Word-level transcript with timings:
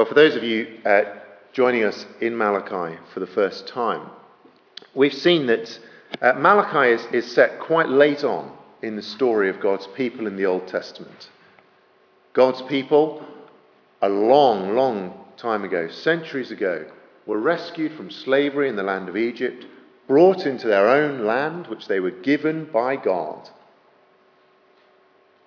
Well, 0.00 0.08
for 0.08 0.14
those 0.14 0.34
of 0.34 0.42
you 0.42 0.78
uh, 0.86 1.02
joining 1.52 1.84
us 1.84 2.06
in 2.22 2.34
Malachi 2.34 2.98
for 3.12 3.20
the 3.20 3.26
first 3.26 3.68
time, 3.68 4.08
we've 4.94 5.12
seen 5.12 5.44
that 5.48 5.78
uh, 6.22 6.32
Malachi 6.38 6.92
is, 6.92 7.24
is 7.24 7.30
set 7.30 7.60
quite 7.60 7.90
late 7.90 8.24
on 8.24 8.50
in 8.80 8.96
the 8.96 9.02
story 9.02 9.50
of 9.50 9.60
God's 9.60 9.86
people 9.88 10.26
in 10.26 10.36
the 10.36 10.46
Old 10.46 10.66
Testament. 10.68 11.28
God's 12.32 12.62
people, 12.62 13.22
a 14.00 14.08
long, 14.08 14.74
long 14.74 15.22
time 15.36 15.64
ago, 15.64 15.88
centuries 15.90 16.50
ago, 16.50 16.90
were 17.26 17.38
rescued 17.38 17.92
from 17.92 18.10
slavery 18.10 18.70
in 18.70 18.76
the 18.76 18.82
land 18.82 19.10
of 19.10 19.18
Egypt, 19.18 19.66
brought 20.08 20.46
into 20.46 20.66
their 20.66 20.88
own 20.88 21.26
land, 21.26 21.66
which 21.66 21.88
they 21.88 22.00
were 22.00 22.10
given 22.10 22.64
by 22.72 22.96
God. 22.96 23.50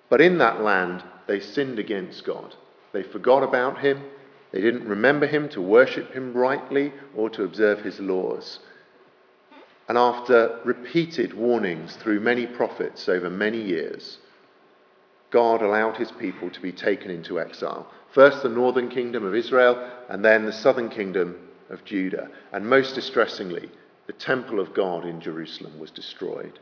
But 0.08 0.20
in 0.20 0.38
that 0.38 0.62
land, 0.62 1.02
they 1.26 1.40
sinned 1.40 1.80
against 1.80 2.24
God. 2.24 2.54
They 2.92 3.02
forgot 3.02 3.42
about 3.42 3.80
Him. 3.80 4.04
They 4.54 4.60
didn't 4.60 4.86
remember 4.88 5.26
Him 5.26 5.48
to 5.48 5.60
worship 5.60 6.12
Him 6.12 6.32
rightly 6.32 6.92
or 7.16 7.28
to 7.30 7.42
observe 7.42 7.80
His 7.80 7.98
laws. 7.98 8.60
And 9.88 9.98
after 9.98 10.60
repeated 10.64 11.34
warnings 11.34 11.96
through 11.96 12.20
many 12.20 12.46
prophets 12.46 13.08
over 13.08 13.28
many 13.28 13.60
years, 13.60 14.18
God 15.32 15.60
allowed 15.60 15.96
his 15.96 16.12
people 16.12 16.50
to 16.50 16.60
be 16.60 16.70
taken 16.70 17.10
into 17.10 17.40
exile. 17.40 17.90
First 18.12 18.44
the 18.44 18.48
northern 18.48 18.88
kingdom 18.88 19.24
of 19.24 19.34
Israel, 19.34 19.90
and 20.08 20.24
then 20.24 20.46
the 20.46 20.52
southern 20.52 20.88
kingdom 20.88 21.36
of 21.68 21.84
Judah. 21.84 22.30
And 22.52 22.70
most 22.70 22.94
distressingly, 22.94 23.68
the 24.06 24.12
temple 24.12 24.60
of 24.60 24.72
God 24.72 25.04
in 25.04 25.20
Jerusalem 25.20 25.80
was 25.80 25.90
destroyed. 25.90 26.60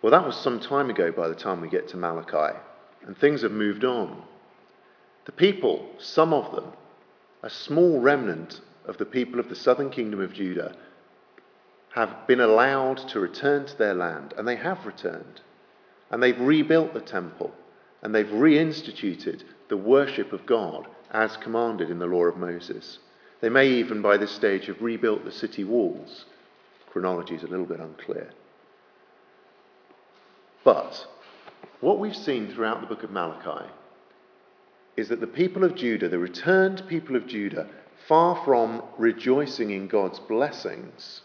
Well, 0.00 0.12
that 0.12 0.24
was 0.24 0.36
some 0.36 0.60
time 0.60 0.90
ago 0.90 1.10
by 1.10 1.26
the 1.26 1.34
time 1.34 1.60
we 1.60 1.68
get 1.68 1.88
to 1.88 1.96
Malachi, 1.96 2.56
and 3.04 3.18
things 3.18 3.42
have 3.42 3.50
moved 3.50 3.84
on. 3.84 4.22
The 5.24 5.32
people, 5.32 5.88
some 5.98 6.32
of 6.32 6.54
them, 6.54 6.72
a 7.42 7.50
small 7.50 8.00
remnant 8.00 8.60
of 8.86 8.98
the 8.98 9.06
people 9.06 9.40
of 9.40 9.48
the 9.48 9.54
southern 9.54 9.90
kingdom 9.90 10.20
of 10.20 10.34
Judah, 10.34 10.76
have 11.94 12.26
been 12.26 12.40
allowed 12.40 12.98
to 13.08 13.20
return 13.20 13.66
to 13.66 13.78
their 13.78 13.94
land, 13.94 14.34
and 14.36 14.46
they 14.46 14.56
have 14.56 14.84
returned. 14.84 15.40
And 16.10 16.22
they've 16.22 16.38
rebuilt 16.38 16.92
the 16.92 17.00
temple, 17.00 17.54
and 18.02 18.14
they've 18.14 18.26
reinstituted 18.26 19.42
the 19.68 19.76
worship 19.76 20.32
of 20.32 20.44
God 20.44 20.86
as 21.10 21.36
commanded 21.36 21.90
in 21.90 21.98
the 21.98 22.06
law 22.06 22.24
of 22.24 22.36
Moses. 22.36 22.98
They 23.40 23.48
may 23.48 23.68
even, 23.68 24.02
by 24.02 24.16
this 24.16 24.32
stage, 24.32 24.66
have 24.66 24.82
rebuilt 24.82 25.24
the 25.24 25.32
city 25.32 25.64
walls. 25.64 26.26
Chronology 26.90 27.34
is 27.34 27.42
a 27.42 27.48
little 27.48 27.66
bit 27.66 27.80
unclear. 27.80 28.30
But 30.64 31.06
what 31.80 31.98
we've 31.98 32.16
seen 32.16 32.48
throughout 32.48 32.80
the 32.80 32.86
book 32.86 33.02
of 33.02 33.10
Malachi 33.10 33.70
is 34.96 35.08
that 35.08 35.20
the 35.20 35.26
people 35.26 35.64
of 35.64 35.74
Judah, 35.74 36.08
the 36.08 36.18
returned 36.18 36.82
people 36.88 37.16
of 37.16 37.26
Judah, 37.26 37.68
far 38.06 38.44
from 38.44 38.82
rejoicing 38.98 39.70
in 39.70 39.88
God's 39.88 40.20
blessings, 40.20 41.22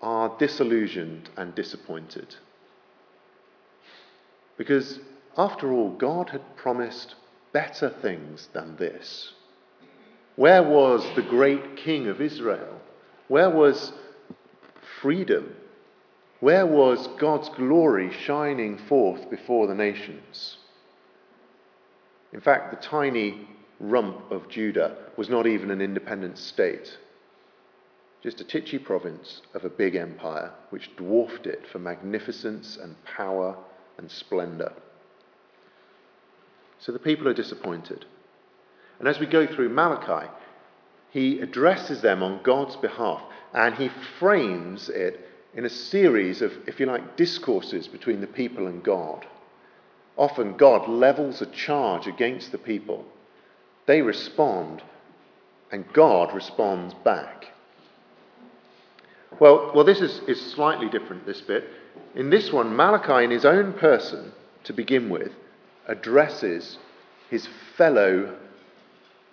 are 0.00 0.36
disillusioned 0.38 1.30
and 1.36 1.54
disappointed. 1.54 2.34
Because, 4.56 4.98
after 5.36 5.72
all, 5.72 5.90
God 5.90 6.30
had 6.30 6.56
promised 6.56 7.14
better 7.52 7.90
things 7.90 8.48
than 8.52 8.76
this. 8.76 9.32
Where 10.36 10.62
was 10.62 11.04
the 11.14 11.22
great 11.22 11.76
king 11.76 12.08
of 12.08 12.20
Israel? 12.20 12.80
Where 13.28 13.50
was 13.50 13.92
freedom? 15.00 15.54
Where 16.40 16.66
was 16.66 17.08
God's 17.18 17.48
glory 17.50 18.12
shining 18.12 18.78
forth 18.78 19.30
before 19.30 19.66
the 19.66 19.74
nations? 19.74 20.56
In 22.32 22.40
fact, 22.40 22.70
the 22.70 22.88
tiny 22.88 23.46
rump 23.78 24.30
of 24.30 24.48
Judah 24.48 24.96
was 25.16 25.28
not 25.28 25.46
even 25.46 25.70
an 25.70 25.80
independent 25.80 26.38
state, 26.38 26.96
just 28.22 28.40
a 28.40 28.44
titchy 28.44 28.78
province 28.78 29.42
of 29.54 29.64
a 29.64 29.70
big 29.70 29.96
empire 29.96 30.52
which 30.70 30.94
dwarfed 30.96 31.46
it 31.46 31.66
for 31.66 31.78
magnificence 31.78 32.78
and 32.80 33.02
power 33.04 33.56
and 33.98 34.10
splendor. 34.10 34.72
So 36.78 36.92
the 36.92 36.98
people 36.98 37.28
are 37.28 37.34
disappointed. 37.34 38.04
And 38.98 39.08
as 39.08 39.18
we 39.18 39.26
go 39.26 39.46
through 39.46 39.68
Malachi, 39.68 40.28
he 41.10 41.40
addresses 41.40 42.00
them 42.00 42.22
on 42.22 42.42
God's 42.42 42.76
behalf 42.76 43.22
and 43.52 43.74
he 43.74 43.90
frames 44.18 44.88
it 44.88 45.28
in 45.54 45.64
a 45.64 45.70
series 45.70 46.40
of, 46.40 46.52
if 46.66 46.80
you 46.80 46.86
like, 46.86 47.16
discourses 47.16 47.86
between 47.88 48.20
the 48.20 48.26
people 48.26 48.66
and 48.66 48.82
God. 48.82 49.26
Often 50.16 50.56
God 50.56 50.88
levels 50.88 51.40
a 51.40 51.46
charge 51.46 52.06
against 52.06 52.52
the 52.52 52.58
people. 52.58 53.04
They 53.86 54.02
respond, 54.02 54.82
and 55.70 55.90
God 55.92 56.34
responds 56.34 56.94
back. 56.94 57.46
Well, 59.40 59.72
well 59.74 59.84
this 59.84 60.00
is, 60.00 60.20
is 60.28 60.40
slightly 60.40 60.88
different, 60.88 61.26
this 61.26 61.40
bit. 61.40 61.64
In 62.14 62.30
this 62.30 62.52
one, 62.52 62.76
Malachi, 62.76 63.24
in 63.24 63.30
his 63.30 63.44
own 63.44 63.72
person, 63.72 64.32
to 64.64 64.72
begin 64.72 65.08
with, 65.08 65.32
addresses 65.88 66.78
his 67.30 67.48
fellow 67.76 68.36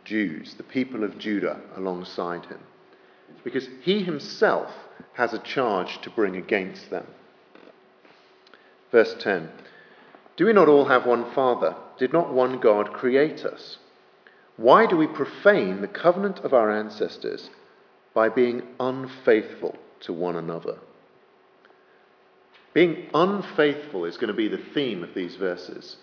Jews, 0.06 0.56
the 0.56 0.64
people 0.64 1.04
of 1.04 1.20
Judah, 1.20 1.60
alongside 1.76 2.46
him. 2.46 2.60
Because 3.44 3.68
he 3.82 4.02
himself 4.02 4.72
has 5.14 5.34
a 5.34 5.40
charge 5.40 6.02
to 6.02 6.10
bring 6.10 6.38
against 6.38 6.90
them. 6.90 7.06
Verse 8.92 9.16
10 9.20 9.50
Do 10.40 10.46
we 10.46 10.54
not 10.54 10.70
all 10.70 10.86
have 10.86 11.06
one 11.06 11.30
Father? 11.34 11.76
Did 11.98 12.14
not 12.14 12.34
one 12.34 12.62
God 12.62 12.94
create 12.94 13.44
us? 13.44 13.78
Why 14.56 14.86
do 14.86 14.96
we 14.96 15.06
profane 15.06 15.82
the 15.82 15.88
covenant 15.90 16.40
of 16.46 16.54
our 16.54 16.72
ancestors 16.72 17.50
by 18.14 18.30
being 18.30 18.64
unfaithful 18.80 19.78
to 20.00 20.14
one 20.14 20.38
another? 20.38 20.78
Being 22.74 23.10
unfaithful 23.14 24.06
is 24.06 24.16
going 24.16 24.30
to 24.30 24.34
be 24.34 24.48
the 24.48 24.64
theme 24.74 25.04
of 25.04 25.14
these 25.14 25.36
verses. 25.36 25.98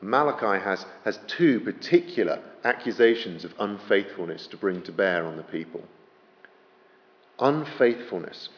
Malachi 0.00 0.64
has, 0.64 0.86
has 1.04 1.18
two 1.26 1.60
particular 1.60 2.42
accusations 2.64 3.44
of 3.44 3.52
unfaithfulness 3.58 4.46
to 4.46 4.56
bring 4.56 4.80
to 4.84 4.92
bear 4.92 5.26
on 5.26 5.36
the 5.36 5.42
people. 5.42 5.84
Unfaithfulness. 7.38 8.48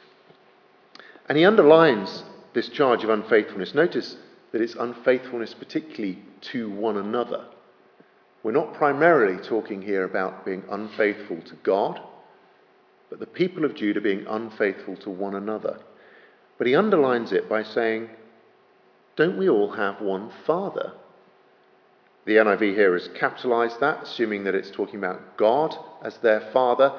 And 1.28 1.36
he 1.36 1.44
underlines 1.44 2.22
this 2.52 2.68
charge 2.68 3.02
of 3.02 3.10
unfaithfulness. 3.10 3.74
Notice 3.74 4.16
that 4.54 4.62
it's 4.62 4.76
unfaithfulness 4.76 5.52
particularly 5.52 6.16
to 6.40 6.70
one 6.70 6.96
another. 6.96 7.44
We're 8.44 8.52
not 8.52 8.74
primarily 8.74 9.42
talking 9.42 9.82
here 9.82 10.04
about 10.04 10.44
being 10.44 10.62
unfaithful 10.70 11.42
to 11.42 11.56
God, 11.64 12.00
but 13.10 13.18
the 13.18 13.26
people 13.26 13.64
of 13.64 13.74
Judah 13.74 14.00
being 14.00 14.24
unfaithful 14.28 14.94
to 14.98 15.10
one 15.10 15.34
another. 15.34 15.80
But 16.56 16.68
he 16.68 16.76
underlines 16.76 17.32
it 17.32 17.48
by 17.48 17.64
saying, 17.64 18.10
Don't 19.16 19.38
we 19.38 19.48
all 19.48 19.72
have 19.72 20.00
one 20.00 20.30
Father? 20.46 20.92
The 22.24 22.36
NIV 22.36 22.76
here 22.76 22.92
has 22.92 23.08
capitalized 23.18 23.80
that, 23.80 24.04
assuming 24.04 24.44
that 24.44 24.54
it's 24.54 24.70
talking 24.70 25.00
about 25.00 25.36
God 25.36 25.74
as 26.04 26.16
their 26.18 26.48
Father, 26.52 26.92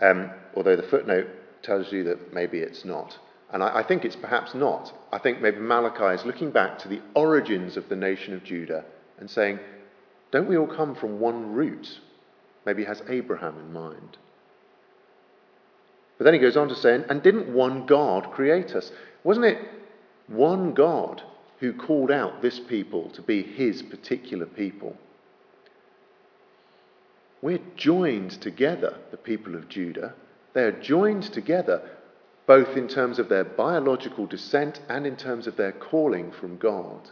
um, 0.00 0.30
although 0.56 0.76
the 0.76 0.84
footnote 0.84 1.28
tells 1.62 1.92
you 1.92 2.04
that 2.04 2.32
maybe 2.32 2.60
it's 2.60 2.86
not. 2.86 3.18
And 3.52 3.62
I, 3.62 3.78
I 3.78 3.82
think 3.82 4.04
it's 4.04 4.16
perhaps 4.16 4.54
not. 4.54 4.92
I 5.12 5.18
think 5.18 5.40
maybe 5.40 5.58
Malachi 5.58 6.20
is 6.20 6.26
looking 6.26 6.50
back 6.50 6.78
to 6.80 6.88
the 6.88 7.00
origins 7.14 7.76
of 7.76 7.88
the 7.88 7.96
nation 7.96 8.34
of 8.34 8.44
Judah 8.44 8.84
and 9.18 9.30
saying, 9.30 9.58
Don't 10.30 10.48
we 10.48 10.56
all 10.56 10.66
come 10.66 10.94
from 10.94 11.20
one 11.20 11.52
root? 11.52 12.00
Maybe 12.66 12.84
has 12.84 13.02
Abraham 13.08 13.58
in 13.58 13.72
mind. 13.72 14.18
But 16.18 16.24
then 16.24 16.34
he 16.34 16.40
goes 16.40 16.56
on 16.56 16.68
to 16.68 16.74
say, 16.74 17.02
and 17.08 17.22
didn't 17.22 17.54
one 17.54 17.86
God 17.86 18.32
create 18.32 18.72
us? 18.72 18.90
Wasn't 19.22 19.46
it 19.46 19.58
one 20.26 20.74
God 20.74 21.22
who 21.60 21.72
called 21.72 22.10
out 22.10 22.42
this 22.42 22.58
people 22.58 23.08
to 23.10 23.22
be 23.22 23.42
his 23.42 23.82
particular 23.82 24.46
people? 24.46 24.96
We're 27.40 27.60
joined 27.76 28.32
together, 28.32 28.96
the 29.12 29.16
people 29.16 29.54
of 29.54 29.68
Judah. 29.68 30.14
They 30.54 30.62
are 30.62 30.72
joined 30.72 31.22
together 31.22 31.88
both 32.48 32.78
in 32.78 32.88
terms 32.88 33.18
of 33.18 33.28
their 33.28 33.44
biological 33.44 34.26
descent 34.26 34.80
and 34.88 35.06
in 35.06 35.16
terms 35.16 35.46
of 35.46 35.56
their 35.56 35.70
calling 35.70 36.32
from 36.32 36.56
God. 36.56 37.10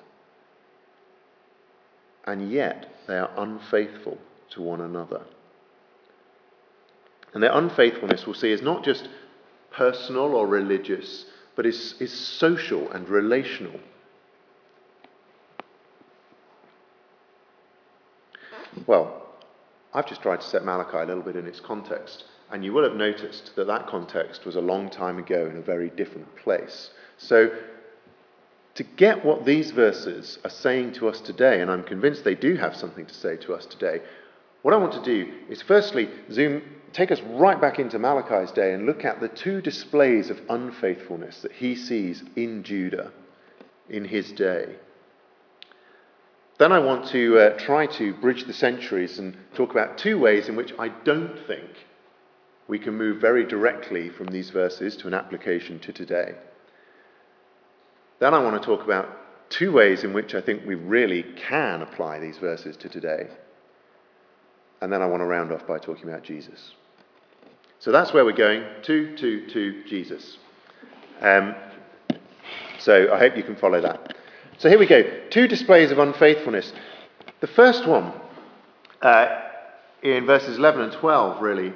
And 2.25 2.51
yet 2.51 2.89
they 3.07 3.19
are 3.19 3.31
unfaithful 3.37 4.17
to 4.53 4.63
one 4.63 4.81
another. 4.81 5.21
And 7.35 7.43
their 7.43 7.53
unfaithfulness, 7.53 8.25
we'll 8.25 8.35
see, 8.35 8.51
is 8.51 8.63
not 8.63 8.83
just 8.83 9.11
personal 9.71 10.35
or 10.35 10.47
religious, 10.47 11.27
but 11.55 11.67
is, 11.67 11.95
is 12.01 12.11
social 12.11 12.91
and 12.93 13.07
relational. 13.07 13.79
Well, 18.87 19.23
I've 19.93 20.07
just 20.07 20.23
tried 20.23 20.41
to 20.41 20.47
set 20.47 20.65
Malachi 20.65 20.97
a 20.97 21.05
little 21.05 21.23
bit 21.23 21.37
in 21.37 21.47
its 21.47 21.61
context, 21.61 22.25
and 22.51 22.65
you 22.65 22.73
will 22.73 22.85
have 22.85 22.97
noticed 22.97 23.55
that 23.57 23.67
that 23.67 23.87
context 23.87 24.45
was 24.45 24.57
a 24.57 24.61
long 24.61 24.89
time 24.89 25.19
ago 25.19 25.47
in 25.47 25.57
a 25.57 25.63
very 25.63 25.91
different 25.91 26.35
place. 26.37 26.91
So 27.19 27.51
to 28.77 28.83
get 28.83 29.25
what 29.25 29.45
these 29.45 29.71
verses 29.71 30.39
are 30.45 30.51
saying 30.51 30.93
to 30.93 31.09
us 31.09 31.21
today, 31.21 31.61
and 31.61 31.71
I'm 31.71 31.83
convinced 31.83 32.25
they 32.25 32.35
do 32.35 32.57
have 32.57 32.77
something 32.77 33.07
to 33.07 33.15
say 33.15 33.37
to 33.39 33.55
us 33.55 33.67
today, 33.67 34.01
what 34.63 34.75
I 34.75 34.79
want 34.79 34.93
to 34.93 35.03
do 35.03 35.33
is 35.49 35.63
firstly 35.63 36.09
zoom, 36.31 36.63
take 36.93 37.11
us 37.11 37.21
right 37.23 37.61
back 37.61 37.79
into 37.79 37.99
Malachi's 37.99 38.53
day 38.53 38.75
and 38.75 38.87
look 38.87 39.05
at 39.05 39.21
the 39.21 39.29
two 39.29 39.61
displays 39.61 40.31
of 40.31 40.41
unfaithfulness 40.49 41.43
that 41.43 41.53
he 41.53 41.75
sees 41.75 42.23
in 42.37 42.63
Judah 42.63 43.13
in 43.89 44.05
his 44.05 44.33
day. 44.33 44.77
Then 46.59 46.73
I 46.73 46.79
want 46.79 47.07
to 47.09 47.39
uh, 47.39 47.59
try 47.59 47.87
to 47.87 48.15
bridge 48.15 48.45
the 48.45 48.53
centuries 48.53 49.19
and 49.19 49.37
talk 49.55 49.71
about 49.71 49.99
two 49.99 50.19
ways 50.19 50.49
in 50.49 50.57
which 50.57 50.73
I 50.79 50.89
don't 50.89 51.39
think 51.47 51.71
we 52.69 52.79
can 52.79 52.97
move 52.97 53.21
very 53.21 53.45
directly 53.45 54.11
from 54.11 54.27
these 54.27 54.51
verses 54.51 54.97
to 54.97 55.07
an 55.07 55.15
application 55.15 55.79
to 55.81 55.93
today. 55.93 56.35
Then 58.19 58.35
I 58.35 58.43
want 58.43 58.61
to 58.61 58.67
talk 58.67 58.85
about 58.85 59.09
two 59.51 59.73
ways 59.73 60.03
in 60.03 60.13
which 60.13 60.35
I 60.35 60.41
think 60.41 60.67
we 60.67 60.75
really 60.75 61.25
can 61.37 61.83
apply 61.83 62.19
these 62.19 62.39
verses 62.39 62.77
to 62.79 62.89
today. 62.89 63.29
And 64.81 64.93
then 64.93 65.03
I 65.03 65.07
want 65.07 65.21
to 65.21 65.27
round 65.27 65.53
off 65.53 65.67
by 65.67 65.79
talking 65.79 66.09
about 66.09 66.23
Jesus. 66.23 66.73
So 67.79 67.93
that's 67.93 68.13
where 68.13 68.25
we're 68.25 68.33
going 68.33 68.65
to, 68.83 69.17
to, 69.17 69.47
to 69.49 69.85
Jesus. 69.85 70.39
Um, 71.21 71.55
so 72.79 73.13
I 73.13 73.19
hope 73.19 73.37
you 73.37 73.43
can 73.43 73.57
follow 73.57 73.81
that. 73.81 74.17
So 74.59 74.69
here 74.69 74.79
we 74.79 74.87
go. 74.87 75.03
Two 75.31 75.47
displays 75.47 75.91
of 75.91 75.99
unfaithfulness. 75.99 76.73
The 77.41 77.47
first 77.47 77.87
one, 77.87 78.13
uh, 79.03 79.43
in 80.03 80.27
verses 80.27 80.59
11 80.59 80.83
and 80.83 80.93
12, 80.93 81.43
really, 81.43 81.73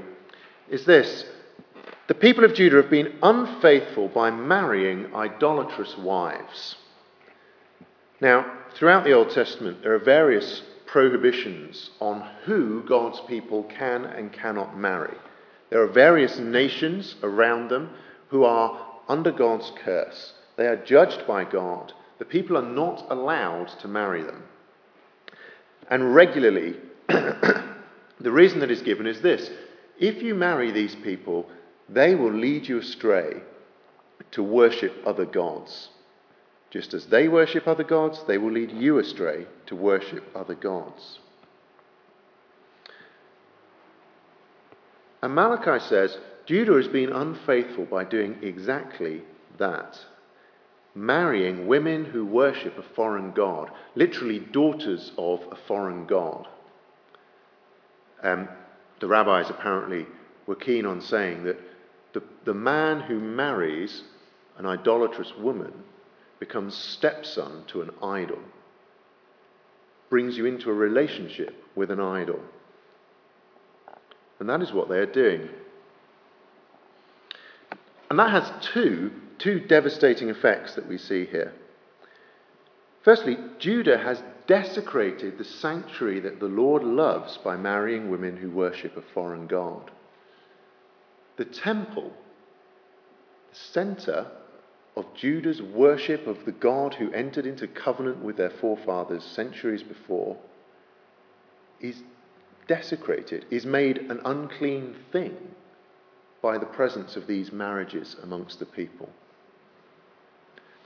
is 0.71 0.85
this 0.85 1.25
The 2.09 2.15
people 2.15 2.45
of 2.45 2.55
Judah 2.55 2.77
have 2.77 2.91
been 2.91 3.19
unfaithful 3.23 4.09
by 4.09 4.31
marrying 4.31 5.15
idolatrous 5.15 5.97
wives. 5.99 6.77
Now, 8.21 8.53
throughout 8.75 9.05
the 9.05 9.13
Old 9.13 9.31
Testament, 9.31 9.83
there 9.83 9.95
are 9.95 9.99
various 9.99 10.63
prohibitions 10.87 11.91
on 12.01 12.29
who 12.45 12.83
God's 12.83 13.21
people 13.29 13.65
can 13.65 14.05
and 14.05 14.33
cannot 14.33 14.77
marry. 14.77 15.17
There 15.71 15.83
are 15.83 15.87
various 15.87 16.39
nations 16.39 17.15
around 17.23 17.69
them 17.69 17.91
who 18.29 18.45
are 18.45 18.87
under 19.09 19.31
God's 19.31 19.73
curse. 19.85 20.33
They 20.57 20.67
are 20.67 20.85
judged 20.85 21.27
by 21.27 21.45
God. 21.45 21.93
The 22.19 22.25
people 22.25 22.59
are 22.59 22.63
not 22.63 23.07
allowed 23.09 23.69
to 23.81 23.89
marry 23.89 24.23
them. 24.23 24.43
And 25.89 26.15
regularly, 26.15 26.77
the 27.09 27.63
reason 28.21 28.61
that 28.61 28.71
is 28.71 28.83
given 28.83 29.07
is 29.07 29.23
this 29.23 29.51
if 30.01 30.23
you 30.23 30.35
marry 30.35 30.73
these 30.73 30.97
people, 30.97 31.47
they 31.89 32.15
will 32.15 32.33
lead 32.33 32.67
you 32.67 32.79
astray 32.79 33.43
to 34.33 34.43
worship 34.43 34.95
other 35.07 35.27
gods. 35.27 35.91
Just 36.71 36.95
as 36.95 37.07
they 37.07 37.29
worship 37.29 37.69
other 37.69 37.85
gods, 37.85 38.25
they 38.27 38.39
will 38.39 38.53
lead 38.53 38.71
you 38.71 38.99
astray 38.99 39.47
to 39.67 39.77
worship 39.77 40.25
other 40.35 40.55
gods. 40.55 41.19
And 45.23 45.35
Malachi 45.35 45.85
says 45.87 46.17
Judah 46.47 46.77
has 46.77 46.89
been 46.89 47.13
unfaithful 47.13 47.85
by 47.85 48.05
doing 48.05 48.39
exactly 48.43 49.23
that. 49.59 49.99
Marrying 50.95 51.67
women 51.67 52.05
who 52.05 52.25
worship 52.25 52.79
a 52.79 52.95
foreign 52.95 53.33
god, 53.33 53.71
literally 53.95 54.39
daughters 54.39 55.13
of 55.19 55.41
a 55.53 55.57
foreign 55.69 56.07
god. 56.07 56.49
Um, 58.23 58.49
the 59.01 59.09
rabbis 59.09 59.51
apparently 59.51 60.07
were 60.47 60.55
keen 60.55 60.87
on 60.87 61.01
saying 61.01 61.45
that 61.45 61.59
the, 62.13 62.23
the 62.45 62.55
man 62.55 63.01
who 63.01 63.19
marries 63.19 64.03
an 64.59 64.67
idolatrous 64.67 65.33
woman 65.39 65.73
becomes 66.39 66.75
stepson 66.75 67.65
to 67.69 67.83
an 67.83 67.91
idol, 68.03 68.39
brings 70.09 70.37
you 70.37 70.47
into 70.47 70.71
a 70.71 70.75
relationship 70.75 71.55
with 71.75 71.91
an 71.91 72.01
idol. 72.01 72.41
And 74.39 74.49
that 74.49 74.63
is 74.63 74.73
what 74.73 74.89
they 74.89 74.99
are 74.99 75.07
doing. 75.07 75.49
And 78.09 78.19
that 78.19 78.31
has 78.31 78.51
two, 78.73 79.13
two 79.39 79.61
devastating 79.61 80.31
effects 80.31 80.75
that 80.75 80.89
we 80.89 80.99
see 80.99 81.27
here. 81.27 81.53
Firstly, 83.03 83.39
Judah 83.59 83.99
has 83.99 84.23
desecrated 84.47 85.39
the 85.39 85.45
sanctuary 85.45 86.21
that 86.21 86.41
the 86.41 86.47
Lord 86.47 86.83
loves 86.83 87.39
by 87.39 87.57
marrying 87.57 88.11
women 88.11 88.37
who 88.37 88.51
worship 88.51 88.97
a 88.97 89.03
foreign 89.15 89.47
god. 89.47 89.91
The 91.37 91.45
temple, 91.45 92.13
the 93.51 93.57
center 93.57 94.27
of 94.97 95.15
Judah's 95.15 95.63
worship 95.63 96.27
of 96.27 96.45
the 96.45 96.53
God 96.53 96.95
who 96.95 97.13
entered 97.13 97.47
into 97.47 97.67
covenant 97.67 98.19
with 98.19 98.37
their 98.37 98.51
forefathers 98.51 99.25
centuries 99.25 99.83
before, 99.83 100.37
is 101.81 102.03
desecrated, 102.69 103.47
is 103.51 103.65
made 103.65 103.99
an 103.99 104.21
unclean 104.25 104.95
thing 105.11 105.37
by 106.43 106.59
the 106.59 106.67
presence 106.67 107.17
of 107.17 107.27
these 107.27 107.53
marriages 107.53 108.17
amongst 108.23 108.59
the 108.59 108.67
people. 108.67 109.09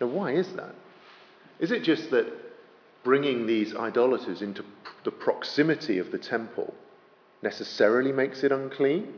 Now, 0.00 0.08
why 0.08 0.32
is 0.32 0.52
that? 0.54 0.74
Is 1.58 1.70
it 1.70 1.82
just 1.82 2.10
that 2.10 2.26
bringing 3.04 3.46
these 3.46 3.74
idolaters 3.74 4.42
into 4.42 4.64
the 5.04 5.10
proximity 5.10 5.98
of 5.98 6.10
the 6.10 6.18
temple 6.18 6.74
necessarily 7.42 8.12
makes 8.12 8.42
it 8.42 8.52
unclean? 8.52 9.12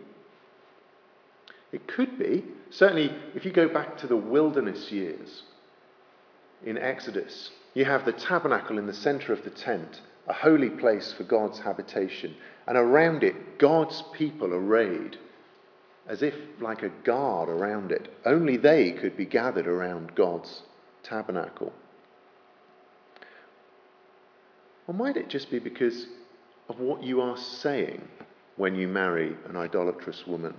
It 1.72 1.86
could 1.86 2.18
be. 2.18 2.44
Certainly, 2.70 3.14
if 3.34 3.44
you 3.44 3.52
go 3.52 3.68
back 3.68 3.98
to 3.98 4.06
the 4.06 4.16
wilderness 4.16 4.90
years 4.90 5.42
in 6.64 6.78
Exodus, 6.78 7.50
you 7.74 7.84
have 7.84 8.04
the 8.04 8.12
tabernacle 8.12 8.78
in 8.78 8.86
the 8.86 8.94
center 8.94 9.32
of 9.32 9.44
the 9.44 9.50
tent, 9.50 10.00
a 10.26 10.32
holy 10.32 10.70
place 10.70 11.12
for 11.12 11.24
God's 11.24 11.60
habitation, 11.60 12.34
and 12.66 12.76
around 12.76 13.22
it, 13.22 13.58
God's 13.58 14.02
people 14.12 14.52
arrayed 14.52 15.18
as 16.08 16.22
if 16.22 16.34
like 16.60 16.82
a 16.82 16.88
guard 17.04 17.48
around 17.48 17.92
it. 17.92 18.08
Only 18.24 18.56
they 18.56 18.92
could 18.92 19.16
be 19.16 19.26
gathered 19.26 19.66
around 19.66 20.14
God's 20.14 20.62
tabernacle. 21.02 21.72
Or 24.86 24.94
might 24.94 25.16
it 25.16 25.28
just 25.28 25.50
be 25.50 25.58
because 25.58 26.06
of 26.68 26.78
what 26.78 27.02
you 27.02 27.20
are 27.20 27.36
saying 27.36 28.06
when 28.56 28.74
you 28.74 28.88
marry 28.88 29.36
an 29.48 29.56
idolatrous 29.56 30.26
woman 30.26 30.54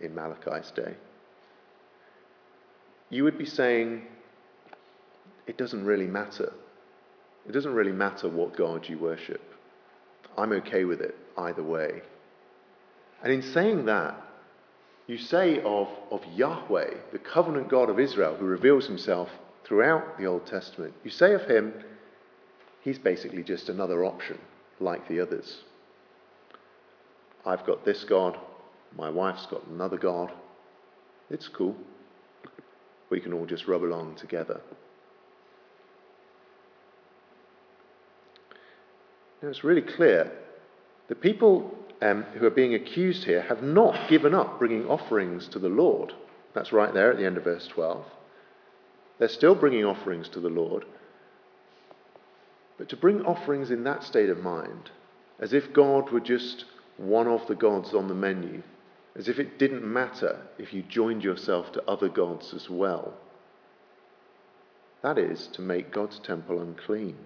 in 0.00 0.14
Malachi's 0.14 0.70
day? 0.70 0.94
You 3.10 3.24
would 3.24 3.38
be 3.38 3.46
saying, 3.46 4.02
it 5.46 5.56
doesn't 5.56 5.84
really 5.84 6.06
matter. 6.06 6.52
It 7.46 7.52
doesn't 7.52 7.72
really 7.72 7.92
matter 7.92 8.28
what 8.28 8.56
God 8.56 8.88
you 8.88 8.98
worship. 8.98 9.40
I'm 10.36 10.52
okay 10.52 10.84
with 10.84 11.00
it 11.00 11.16
either 11.36 11.62
way. 11.62 12.02
And 13.22 13.32
in 13.32 13.42
saying 13.42 13.86
that, 13.86 14.20
you 15.06 15.16
say 15.16 15.60
of, 15.62 15.88
of 16.10 16.20
Yahweh, 16.34 16.94
the 17.12 17.18
covenant 17.18 17.68
God 17.68 17.88
of 17.88 17.98
Israel, 17.98 18.36
who 18.36 18.44
reveals 18.44 18.86
himself 18.86 19.30
throughout 19.64 20.18
the 20.18 20.26
Old 20.26 20.46
Testament, 20.46 20.92
you 21.02 21.10
say 21.10 21.32
of 21.32 21.46
him, 21.46 21.72
He's 22.88 22.98
basically 22.98 23.42
just 23.42 23.68
another 23.68 24.02
option, 24.02 24.38
like 24.80 25.06
the 25.08 25.20
others. 25.20 25.58
I've 27.44 27.66
got 27.66 27.84
this 27.84 28.02
God, 28.04 28.38
my 28.96 29.10
wife's 29.10 29.44
got 29.44 29.66
another 29.66 29.98
God. 29.98 30.32
It's 31.28 31.48
cool. 31.48 31.76
We 33.10 33.20
can 33.20 33.34
all 33.34 33.44
just 33.44 33.68
rub 33.68 33.82
along 33.82 34.14
together. 34.14 34.62
Now 39.42 39.48
it's 39.50 39.64
really 39.64 39.82
clear 39.82 40.32
the 41.10 41.14
people 41.14 41.70
um, 42.00 42.22
who 42.38 42.46
are 42.46 42.50
being 42.50 42.72
accused 42.72 43.24
here 43.24 43.42
have 43.42 43.62
not 43.62 44.08
given 44.08 44.34
up 44.34 44.58
bringing 44.58 44.86
offerings 44.86 45.46
to 45.48 45.58
the 45.58 45.68
Lord. 45.68 46.14
That's 46.54 46.72
right 46.72 46.94
there 46.94 47.10
at 47.10 47.18
the 47.18 47.26
end 47.26 47.36
of 47.36 47.44
verse 47.44 47.68
12. 47.68 48.02
They're 49.18 49.28
still 49.28 49.54
bringing 49.54 49.84
offerings 49.84 50.30
to 50.30 50.40
the 50.40 50.48
Lord, 50.48 50.86
but 52.78 52.88
to 52.88 52.96
bring 52.96 53.26
offerings 53.26 53.70
in 53.70 53.84
that 53.84 54.04
state 54.04 54.30
of 54.30 54.38
mind, 54.38 54.90
as 55.40 55.52
if 55.52 55.72
God 55.72 56.10
were 56.10 56.20
just 56.20 56.64
one 56.96 57.26
of 57.26 57.46
the 57.48 57.54
gods 57.54 57.92
on 57.92 58.08
the 58.08 58.14
menu, 58.14 58.62
as 59.16 59.28
if 59.28 59.38
it 59.38 59.58
didn't 59.58 59.84
matter 59.84 60.40
if 60.58 60.72
you 60.72 60.82
joined 60.82 61.24
yourself 61.24 61.72
to 61.72 61.82
other 61.90 62.08
gods 62.08 62.54
as 62.54 62.70
well, 62.70 63.14
that 65.02 65.18
is 65.18 65.48
to 65.48 65.60
make 65.60 65.92
God's 65.92 66.18
temple 66.20 66.60
unclean. 66.60 67.16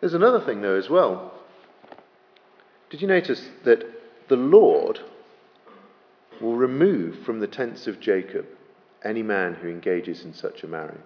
There's 0.00 0.14
another 0.14 0.40
thing, 0.40 0.62
though, 0.62 0.76
as 0.76 0.90
well. 0.90 1.32
Did 2.90 3.00
you 3.00 3.08
notice 3.08 3.48
that 3.64 3.84
the 4.28 4.36
Lord 4.36 4.98
will 6.40 6.56
remove 6.56 7.24
from 7.24 7.40
the 7.40 7.46
tents 7.46 7.86
of 7.86 8.00
Jacob 8.00 8.46
any 9.04 9.22
man 9.22 9.54
who 9.54 9.68
engages 9.68 10.24
in 10.24 10.34
such 10.34 10.62
a 10.62 10.68
marriage. 10.68 10.98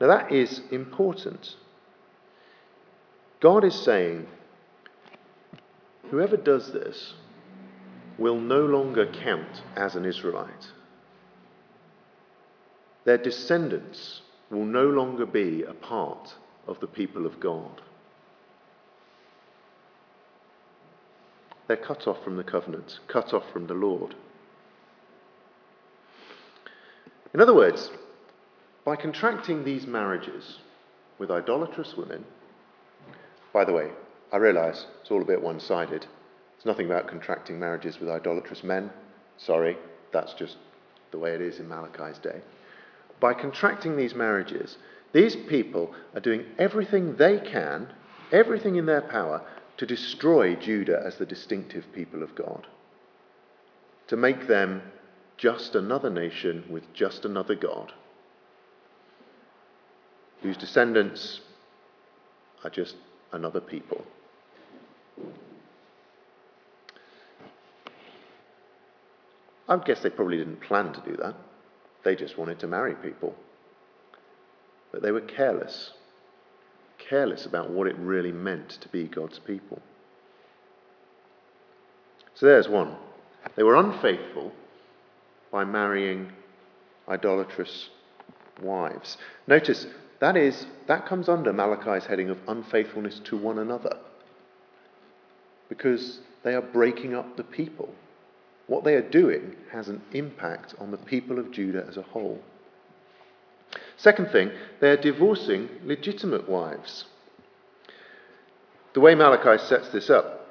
Now, 0.00 0.08
that 0.08 0.32
is 0.32 0.60
important. 0.70 1.56
God 3.40 3.64
is 3.64 3.74
saying, 3.74 4.26
whoever 6.10 6.36
does 6.36 6.72
this 6.72 7.14
will 8.18 8.38
no 8.40 8.64
longer 8.64 9.06
count 9.06 9.62
as 9.76 9.96
an 9.96 10.04
Israelite. 10.04 10.68
Their 13.04 13.18
descendants 13.18 14.22
will 14.50 14.64
no 14.64 14.84
longer 14.84 15.26
be 15.26 15.62
a 15.62 15.74
part 15.74 16.34
of 16.66 16.80
the 16.80 16.86
people 16.86 17.26
of 17.26 17.40
God. 17.40 17.82
They're 21.66 21.76
cut 21.76 22.06
off 22.06 22.22
from 22.22 22.36
the 22.36 22.44
covenant, 22.44 22.98
cut 23.08 23.32
off 23.32 23.44
from 23.52 23.66
the 23.66 23.74
Lord. 23.74 24.14
In 27.34 27.40
other 27.40 27.54
words, 27.54 27.90
by 28.84 28.94
contracting 28.94 29.64
these 29.64 29.88
marriages 29.88 30.58
with 31.18 31.32
idolatrous 31.32 31.96
women, 31.96 32.24
by 33.52 33.64
the 33.64 33.72
way, 33.72 33.90
I 34.32 34.36
realise 34.36 34.86
it's 35.00 35.10
all 35.10 35.20
a 35.20 35.26
bit 35.26 35.42
one 35.42 35.58
sided. 35.58 36.06
It's 36.56 36.64
nothing 36.64 36.86
about 36.86 37.08
contracting 37.08 37.58
marriages 37.58 37.98
with 37.98 38.08
idolatrous 38.08 38.62
men. 38.62 38.90
Sorry, 39.36 39.76
that's 40.12 40.34
just 40.34 40.56
the 41.10 41.18
way 41.18 41.32
it 41.34 41.40
is 41.40 41.58
in 41.58 41.68
Malachi's 41.68 42.18
day. 42.18 42.40
By 43.18 43.34
contracting 43.34 43.96
these 43.96 44.14
marriages, 44.14 44.76
these 45.12 45.34
people 45.34 45.92
are 46.14 46.20
doing 46.20 46.44
everything 46.58 47.16
they 47.16 47.38
can, 47.38 47.88
everything 48.32 48.76
in 48.76 48.86
their 48.86 49.02
power, 49.02 49.42
to 49.76 49.86
destroy 49.86 50.54
Judah 50.54 51.02
as 51.04 51.16
the 51.16 51.26
distinctive 51.26 51.84
people 51.92 52.22
of 52.22 52.34
God, 52.36 52.68
to 54.06 54.16
make 54.16 54.46
them 54.46 54.82
just 55.36 55.74
another 55.74 56.10
nation 56.10 56.64
with 56.68 56.92
just 56.94 57.24
another 57.24 57.54
God, 57.54 57.92
whose 60.42 60.56
descendants 60.56 61.40
are 62.62 62.70
just 62.70 62.96
another 63.32 63.60
people. 63.60 64.04
I 69.68 69.76
would 69.76 69.86
guess 69.86 70.02
they 70.02 70.10
probably 70.10 70.36
didn't 70.36 70.60
plan 70.60 70.92
to 70.92 71.00
do 71.00 71.16
that. 71.16 71.34
They 72.04 72.14
just 72.14 72.36
wanted 72.36 72.58
to 72.60 72.66
marry 72.66 72.94
people. 72.94 73.34
But 74.92 75.02
they 75.02 75.10
were 75.10 75.22
careless 75.22 75.92
careless 77.08 77.46
about 77.46 77.70
what 77.70 77.86
it 77.86 77.96
really 77.98 78.32
meant 78.32 78.70
to 78.70 78.88
be 78.88 79.04
God's 79.04 79.38
people. 79.38 79.80
So 82.34 82.46
there's 82.46 82.68
one. 82.68 82.96
They 83.56 83.62
were 83.62 83.76
unfaithful 83.76 84.52
by 85.54 85.64
marrying 85.64 86.32
idolatrous 87.08 87.88
wives. 88.60 89.16
Notice 89.46 89.86
that 90.18 90.36
is 90.36 90.66
that 90.88 91.06
comes 91.06 91.28
under 91.28 91.52
Malachi's 91.52 92.06
heading 92.06 92.28
of 92.28 92.38
unfaithfulness 92.48 93.20
to 93.26 93.36
one 93.36 93.60
another. 93.60 93.96
Because 95.68 96.18
they 96.42 96.54
are 96.54 96.60
breaking 96.60 97.14
up 97.14 97.36
the 97.36 97.44
people. 97.44 97.88
What 98.66 98.82
they 98.82 98.94
are 98.94 99.08
doing 99.08 99.54
has 99.70 99.86
an 99.86 100.02
impact 100.10 100.74
on 100.80 100.90
the 100.90 100.96
people 100.96 101.38
of 101.38 101.52
Judah 101.52 101.86
as 101.88 101.96
a 101.96 102.02
whole. 102.02 102.40
Second 103.96 104.30
thing, 104.30 104.50
they're 104.80 104.96
divorcing 104.96 105.68
legitimate 105.84 106.48
wives. 106.48 107.04
The 108.94 109.00
way 109.00 109.14
Malachi 109.14 109.62
sets 109.62 109.90
this 109.90 110.10
up, 110.10 110.48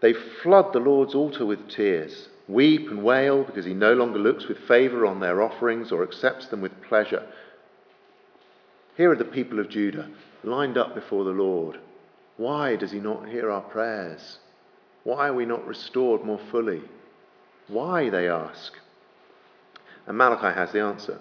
they 0.00 0.12
flood 0.12 0.72
the 0.72 0.78
Lord's 0.78 1.16
altar 1.16 1.44
with 1.44 1.68
tears, 1.68 2.28
weep 2.48 2.88
and 2.90 3.02
wail 3.02 3.44
because 3.44 3.64
he 3.64 3.74
no 3.74 3.94
longer 3.94 4.18
looks 4.18 4.46
with 4.46 4.58
favour 4.58 5.06
on 5.06 5.20
their 5.20 5.42
offerings 5.42 5.92
or 5.92 6.02
accepts 6.02 6.48
them 6.48 6.60
with 6.60 6.82
pleasure. 6.82 7.26
Here 8.96 9.10
are 9.10 9.16
the 9.16 9.24
people 9.24 9.58
of 9.58 9.70
Judah 9.70 10.08
lined 10.44 10.76
up 10.76 10.94
before 10.94 11.24
the 11.24 11.30
Lord. 11.30 11.78
Why 12.36 12.76
does 12.76 12.90
he 12.90 13.00
not 13.00 13.28
hear 13.28 13.50
our 13.50 13.60
prayers? 13.60 14.38
Why 15.04 15.28
are 15.28 15.34
we 15.34 15.46
not 15.46 15.66
restored 15.66 16.24
more 16.24 16.40
fully? 16.50 16.82
Why, 17.68 18.10
they 18.10 18.28
ask. 18.28 18.72
And 20.06 20.18
Malachi 20.18 20.54
has 20.54 20.72
the 20.72 20.80
answer. 20.80 21.18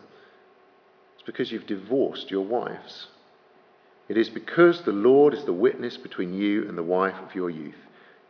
It's 1.15 1.25
because 1.25 1.51
you've 1.51 1.67
divorced 1.67 2.31
your 2.31 2.45
wives. 2.45 3.07
It 4.09 4.17
is 4.17 4.29
because 4.29 4.81
the 4.81 4.91
Lord 4.91 5.33
is 5.33 5.45
the 5.45 5.53
witness 5.53 5.97
between 5.97 6.33
you 6.33 6.67
and 6.67 6.77
the 6.77 6.83
wife 6.83 7.15
of 7.21 7.35
your 7.35 7.49
youth. 7.49 7.75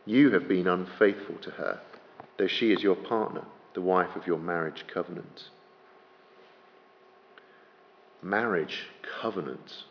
You 0.04 0.30
have 0.30 0.46
been 0.46 0.68
unfaithful 0.68 1.36
to 1.42 1.50
her, 1.52 1.80
though 2.42 2.48
she 2.48 2.72
is 2.72 2.82
your 2.82 2.96
partner, 2.96 3.44
the 3.74 3.80
wife 3.80 4.16
of 4.16 4.26
your 4.26 4.38
marriage 4.38 4.84
covenant. 4.92 5.44
Marriage 8.20 8.88
covenant. 9.20 9.84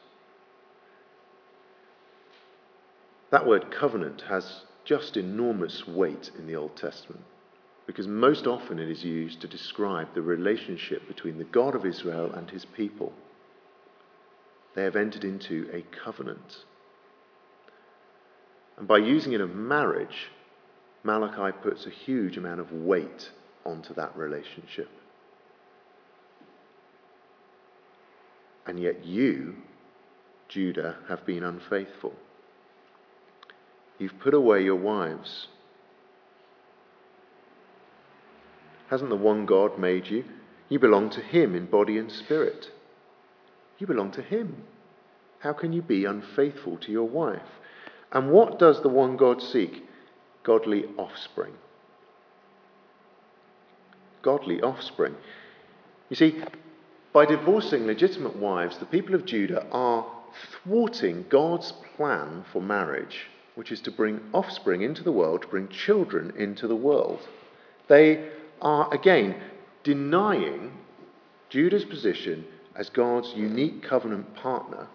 That 3.30 3.48
word 3.48 3.72
covenant 3.72 4.24
has 4.28 4.64
just 4.84 5.16
enormous 5.16 5.88
weight 5.88 6.30
in 6.38 6.46
the 6.46 6.58
Old 6.58 6.76
Testament 6.76 7.24
because 7.88 8.06
most 8.06 8.46
often 8.46 8.80
it 8.80 8.90
is 8.90 9.02
used 9.02 9.40
to 9.40 9.48
describe 9.48 10.14
the 10.14 10.22
relationship 10.22 11.08
between 11.08 11.38
the 11.38 11.46
God 11.46 11.74
of 11.74 11.86
Israel 11.86 12.34
and 12.34 12.50
his 12.50 12.66
people. 12.66 13.14
They 14.76 14.84
have 14.84 14.98
entered 14.98 15.24
into 15.24 15.70
a 15.72 15.86
covenant. 16.04 16.66
And 18.78 18.90
by 18.90 18.98
using 18.98 19.32
it 19.32 19.40
of 19.40 19.56
marriage, 19.56 20.28
Malachi 21.04 21.58
puts 21.64 21.86
a 21.86 21.90
huge 21.90 22.38
amount 22.38 22.60
of 22.60 22.72
weight 22.72 23.32
onto 23.66 23.94
that 23.96 24.16
relationship. 24.16 24.90
And 28.68 28.80
yet 28.80 29.06
you, 29.06 29.56
Judah, 30.48 30.98
have 31.10 31.26
been 31.26 31.44
unfaithful. 31.44 32.14
You've 33.98 34.20
put 34.20 34.34
away 34.34 34.64
your 34.64 34.76
wives 34.76 35.48
Hasn't 38.92 39.10
the 39.10 39.16
one 39.16 39.46
God 39.46 39.80
made 39.80 40.08
you? 40.08 40.26
You 40.68 40.78
belong 40.78 41.10
to 41.12 41.22
Him 41.22 41.56
in 41.56 41.66
body 41.66 41.98
and 41.98 42.12
spirit. 42.12 42.70
You 43.80 43.88
belong 43.88 44.12
to 44.12 44.22
Him. 44.22 44.64
How 45.40 45.54
can 45.54 45.72
you 45.72 45.82
be 45.82 46.04
unfaithful 46.04 46.78
to 46.80 46.92
your 46.92 47.08
wife? 47.08 47.62
And 48.12 48.32
what 48.32 48.60
does 48.60 48.82
the 48.82 48.90
one 48.90 49.16
God 49.16 49.42
seek? 49.42 49.86
Godly 50.44 50.86
offspring. 50.98 51.54
Godly 54.22 54.62
offspring. 54.62 55.16
You 56.10 56.16
see, 56.16 56.44
by 57.14 57.26
divorcing 57.26 57.86
legitimate 57.86 58.36
wives, 58.36 58.78
the 58.78 58.86
people 58.86 59.16
of 59.16 59.26
Judah 59.26 59.66
are 59.72 60.06
thwarting 60.64 61.26
God's 61.30 61.74
plan 61.96 62.46
for 62.52 62.62
marriage, 62.62 63.28
which 63.56 63.72
is 63.72 63.82
to 63.82 63.92
bring 63.92 64.22
offspring 64.34 64.82
into 64.82 65.04
the 65.04 65.12
world, 65.12 65.42
to 65.42 65.48
bring 65.48 65.68
children 65.68 66.34
into 66.38 66.68
the 66.68 66.76
world. 66.76 67.20
They 67.88 68.30
are, 68.62 68.94
again, 68.94 69.36
denying 69.84 70.72
Judah's 71.50 71.86
position 71.86 72.46
as 72.76 72.90
God's 72.90 73.34
unique 73.36 73.84
covenant 73.84 74.34
partner 74.36 74.88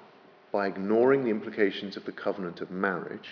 by 0.53 0.67
ignoring 0.67 1.25
the 1.25 1.31
implications 1.31 1.97
of 1.97 2.07
the 2.07 2.12
covenant 2.12 2.61
of 2.62 2.71
marriage, 2.71 3.29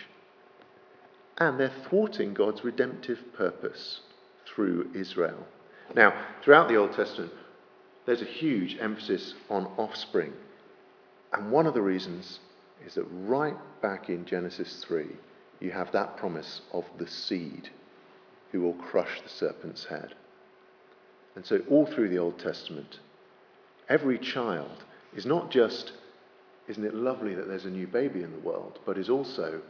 and 1.38 1.58
they're 1.58 1.72
thwarting 1.88 2.34
God's 2.34 2.64
redemptive 2.64 3.18
purpose 3.36 4.00
through 4.46 4.90
Israel. 4.94 5.46
Now, 5.94 6.14
throughout 6.42 6.68
the 6.68 6.76
Old 6.76 6.92
Testament, 6.92 7.32
there's 8.06 8.22
a 8.22 8.26
huge 8.26 8.76
emphasis 8.80 9.34
on 9.50 9.66
offspring. 9.76 10.32
And 11.32 11.50
one 11.50 11.66
of 11.66 11.74
the 11.74 11.82
reasons 11.82 12.38
is 12.86 12.94
that 12.94 13.04
right 13.04 13.56
back 13.82 14.08
in 14.08 14.24
Genesis 14.24 14.84
3, 14.86 15.06
you 15.60 15.70
have 15.70 15.90
that 15.92 16.16
promise 16.16 16.60
of 16.72 16.84
the 16.98 17.08
seed 17.08 17.70
who 18.52 18.60
will 18.60 18.74
crush 18.74 19.20
the 19.22 19.28
serpent's 19.28 19.84
head. 19.84 20.14
And 21.34 21.44
so, 21.44 21.60
all 21.68 21.86
through 21.86 22.10
the 22.10 22.18
Old 22.18 22.38
Testament, 22.38 23.00
every 23.88 24.18
child 24.18 24.84
is 25.16 25.26
not 25.26 25.50
just, 25.50 25.92
isn't 26.68 26.84
it 26.84 26.94
lovely 26.94 27.34
that 27.34 27.48
there's 27.48 27.64
a 27.64 27.70
new 27.70 27.86
baby 27.86 28.22
in 28.22 28.30
the 28.30 28.38
world, 28.38 28.78
but 28.86 28.98
is 28.98 29.10
also, 29.10 29.60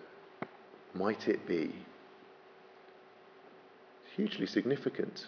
might 0.94 1.28
it 1.28 1.46
be? 1.46 1.74
Hugely 4.16 4.46
significant. 4.46 5.26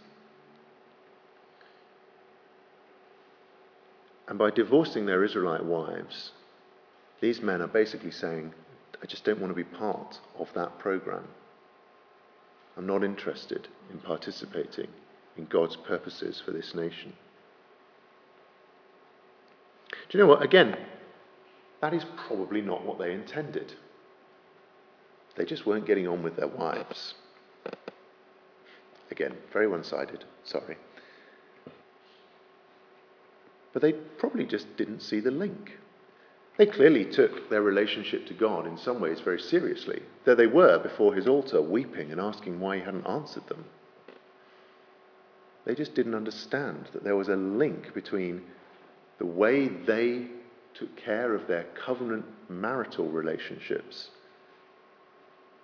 And 4.28 4.38
by 4.38 4.50
divorcing 4.50 5.06
their 5.06 5.24
Israelite 5.24 5.64
wives, 5.64 6.32
these 7.20 7.40
men 7.40 7.62
are 7.62 7.68
basically 7.68 8.10
saying, 8.10 8.52
I 9.02 9.06
just 9.06 9.24
don't 9.24 9.40
want 9.40 9.50
to 9.50 9.56
be 9.56 9.64
part 9.64 10.18
of 10.38 10.48
that 10.54 10.78
program. 10.78 11.24
I'm 12.76 12.86
not 12.86 13.04
interested 13.04 13.68
in 13.90 13.98
participating 13.98 14.88
in 15.36 15.46
God's 15.46 15.76
purposes 15.76 16.42
for 16.44 16.50
this 16.50 16.74
nation. 16.74 17.12
Do 20.08 20.18
you 20.18 20.24
know 20.24 20.28
what? 20.28 20.42
Again, 20.42 20.76
that 21.80 21.94
is 21.94 22.04
probably 22.26 22.60
not 22.60 22.84
what 22.84 22.98
they 22.98 23.12
intended. 23.12 23.72
They 25.36 25.44
just 25.44 25.66
weren't 25.66 25.86
getting 25.86 26.08
on 26.08 26.22
with 26.22 26.36
their 26.36 26.48
wives. 26.48 27.14
Again, 29.10 29.34
very 29.52 29.68
one 29.68 29.84
sided, 29.84 30.24
sorry. 30.44 30.76
But 33.72 33.82
they 33.82 33.92
probably 33.92 34.46
just 34.46 34.76
didn't 34.76 35.00
see 35.02 35.20
the 35.20 35.30
link. 35.30 35.78
They 36.56 36.66
clearly 36.66 37.04
took 37.04 37.50
their 37.50 37.60
relationship 37.60 38.26
to 38.26 38.34
God 38.34 38.66
in 38.66 38.78
some 38.78 38.98
ways 38.98 39.20
very 39.20 39.38
seriously. 39.38 40.02
There 40.24 40.34
they 40.34 40.46
were 40.46 40.78
before 40.78 41.14
his 41.14 41.28
altar, 41.28 41.60
weeping 41.60 42.10
and 42.10 42.20
asking 42.20 42.58
why 42.58 42.76
he 42.78 42.82
hadn't 42.82 43.06
answered 43.06 43.46
them. 43.48 43.66
They 45.66 45.74
just 45.74 45.94
didn't 45.94 46.14
understand 46.14 46.88
that 46.92 47.04
there 47.04 47.16
was 47.16 47.28
a 47.28 47.36
link 47.36 47.92
between 47.92 48.42
the 49.18 49.26
way 49.26 49.68
they 49.68 50.28
took 50.72 50.96
care 50.96 51.34
of 51.34 51.46
their 51.46 51.66
covenant 51.84 52.24
marital 52.48 53.08
relationships 53.08 54.10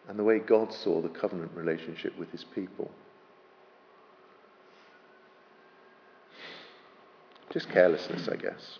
and 0.09 0.19
the 0.19 0.25
way 0.25 0.39
God 0.39 0.73
saw 0.73 1.01
the 1.01 1.09
covenant 1.09 1.53
relationship 1.55 2.19
with 2.19 2.31
his 2.31 2.45
people. 2.45 2.91
Just 7.53 7.69
carelessness, 7.69 8.29
I 8.29 8.37
guess. 8.37 8.79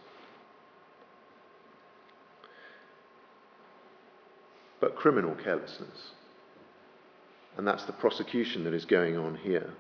But 4.81 4.97
criminal 4.97 5.35
carelessness. 5.35 6.13
And 7.57 7.67
that's 7.67 7.85
the 7.85 7.93
prosecution 7.93 8.65
that 8.65 8.75
is 8.75 8.87
going 8.87 9.17
on 9.17 9.37
here. 9.37 9.75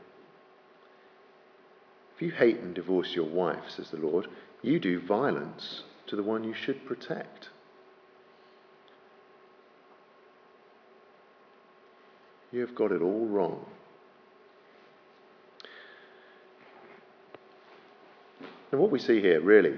If 2.14 2.22
you 2.22 2.30
hate 2.30 2.58
and 2.58 2.74
divorce 2.74 3.14
your 3.14 3.28
wife, 3.28 3.64
says 3.68 3.90
the 3.90 3.96
Lord, 3.96 4.28
you 4.60 4.78
do 4.78 5.00
violence 5.00 5.82
to 6.06 6.16
the 6.16 6.22
one 6.22 6.44
you 6.44 6.54
should 6.54 6.86
protect. 6.86 7.48
You 12.52 12.60
have 12.60 12.74
got 12.74 12.92
it 12.92 13.00
all 13.00 13.26
wrong. 13.26 13.64
And 18.70 18.80
what 18.80 18.90
we 18.90 18.98
see 18.98 19.20
here, 19.20 19.40
really, 19.40 19.74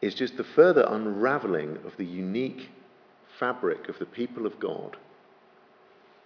is 0.00 0.14
just 0.14 0.36
the 0.36 0.44
further 0.44 0.86
unraveling 0.88 1.78
of 1.84 1.96
the 1.96 2.04
unique 2.04 2.70
fabric 3.38 3.88
of 3.88 3.98
the 3.98 4.06
people 4.06 4.46
of 4.46 4.58
God, 4.58 4.96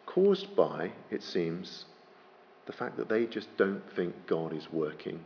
caused 0.07 0.55
by, 0.55 0.93
it 1.11 1.23
seems, 1.23 1.87
the 2.67 2.73
fact 2.73 2.97
that 2.99 3.09
they 3.09 3.27
just 3.27 3.55
don't 3.57 3.83
think 3.95 4.27
God 4.27 4.55
is 4.55 4.71
working. 4.71 5.21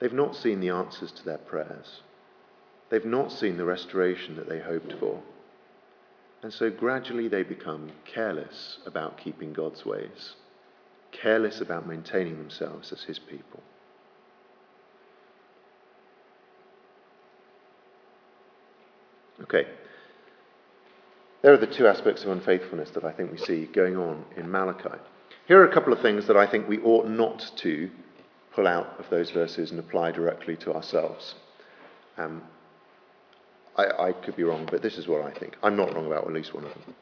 They've 0.00 0.12
not 0.12 0.36
seen 0.36 0.60
the 0.60 0.70
answers 0.70 1.12
to 1.12 1.24
their 1.24 1.38
prayers. 1.38 2.02
They've 2.90 3.04
not 3.04 3.32
seen 3.32 3.56
the 3.56 3.64
restoration 3.64 4.36
that 4.36 4.48
they 4.48 4.60
hoped 4.60 4.94
for. 5.00 5.22
And 6.46 6.54
so 6.54 6.70
gradually 6.70 7.26
they 7.26 7.42
become 7.42 7.90
careless 8.04 8.78
about 8.86 9.18
keeping 9.18 9.52
God's 9.52 9.84
ways 9.84 10.36
careless 11.10 11.60
about 11.60 11.88
maintaining 11.88 12.38
themselves 12.38 12.92
as 12.92 13.02
his 13.02 13.18
people. 13.18 13.60
Okay. 19.42 19.66
There 21.42 21.52
are 21.52 21.56
the 21.56 21.66
two 21.66 21.88
aspects 21.88 22.22
of 22.22 22.30
unfaithfulness 22.30 22.90
that 22.90 23.02
I 23.02 23.10
think 23.10 23.32
we 23.32 23.38
see 23.38 23.64
going 23.64 23.96
on 23.96 24.24
in 24.36 24.48
Malachi. 24.48 25.00
Here 25.48 25.58
are 25.58 25.68
a 25.68 25.74
couple 25.74 25.92
of 25.92 26.00
things 26.00 26.28
that 26.28 26.36
I 26.36 26.46
think 26.46 26.68
we 26.68 26.78
ought 26.78 27.08
not 27.08 27.50
to 27.56 27.90
pull 28.54 28.68
out 28.68 28.94
of 29.00 29.10
those 29.10 29.32
verses 29.32 29.72
and 29.72 29.80
apply 29.80 30.12
directly 30.12 30.54
to 30.58 30.72
ourselves. 30.72 31.34
Um, 32.16 32.42
I, 33.76 34.08
I, 34.08 34.12
could 34.12 34.36
be 34.36 34.42
wrong, 34.42 34.68
but 34.70 34.82
this 34.82 34.96
is 34.96 35.06
what 35.06 35.22
I 35.22 35.38
think. 35.38 35.56
I'm 35.62 35.76
not 35.76 35.94
wrong 35.94 36.06
about 36.06 36.26
at 36.26 36.32
least 36.32 36.54
one 36.54 36.64
of 36.64 36.72
them. 36.72 36.94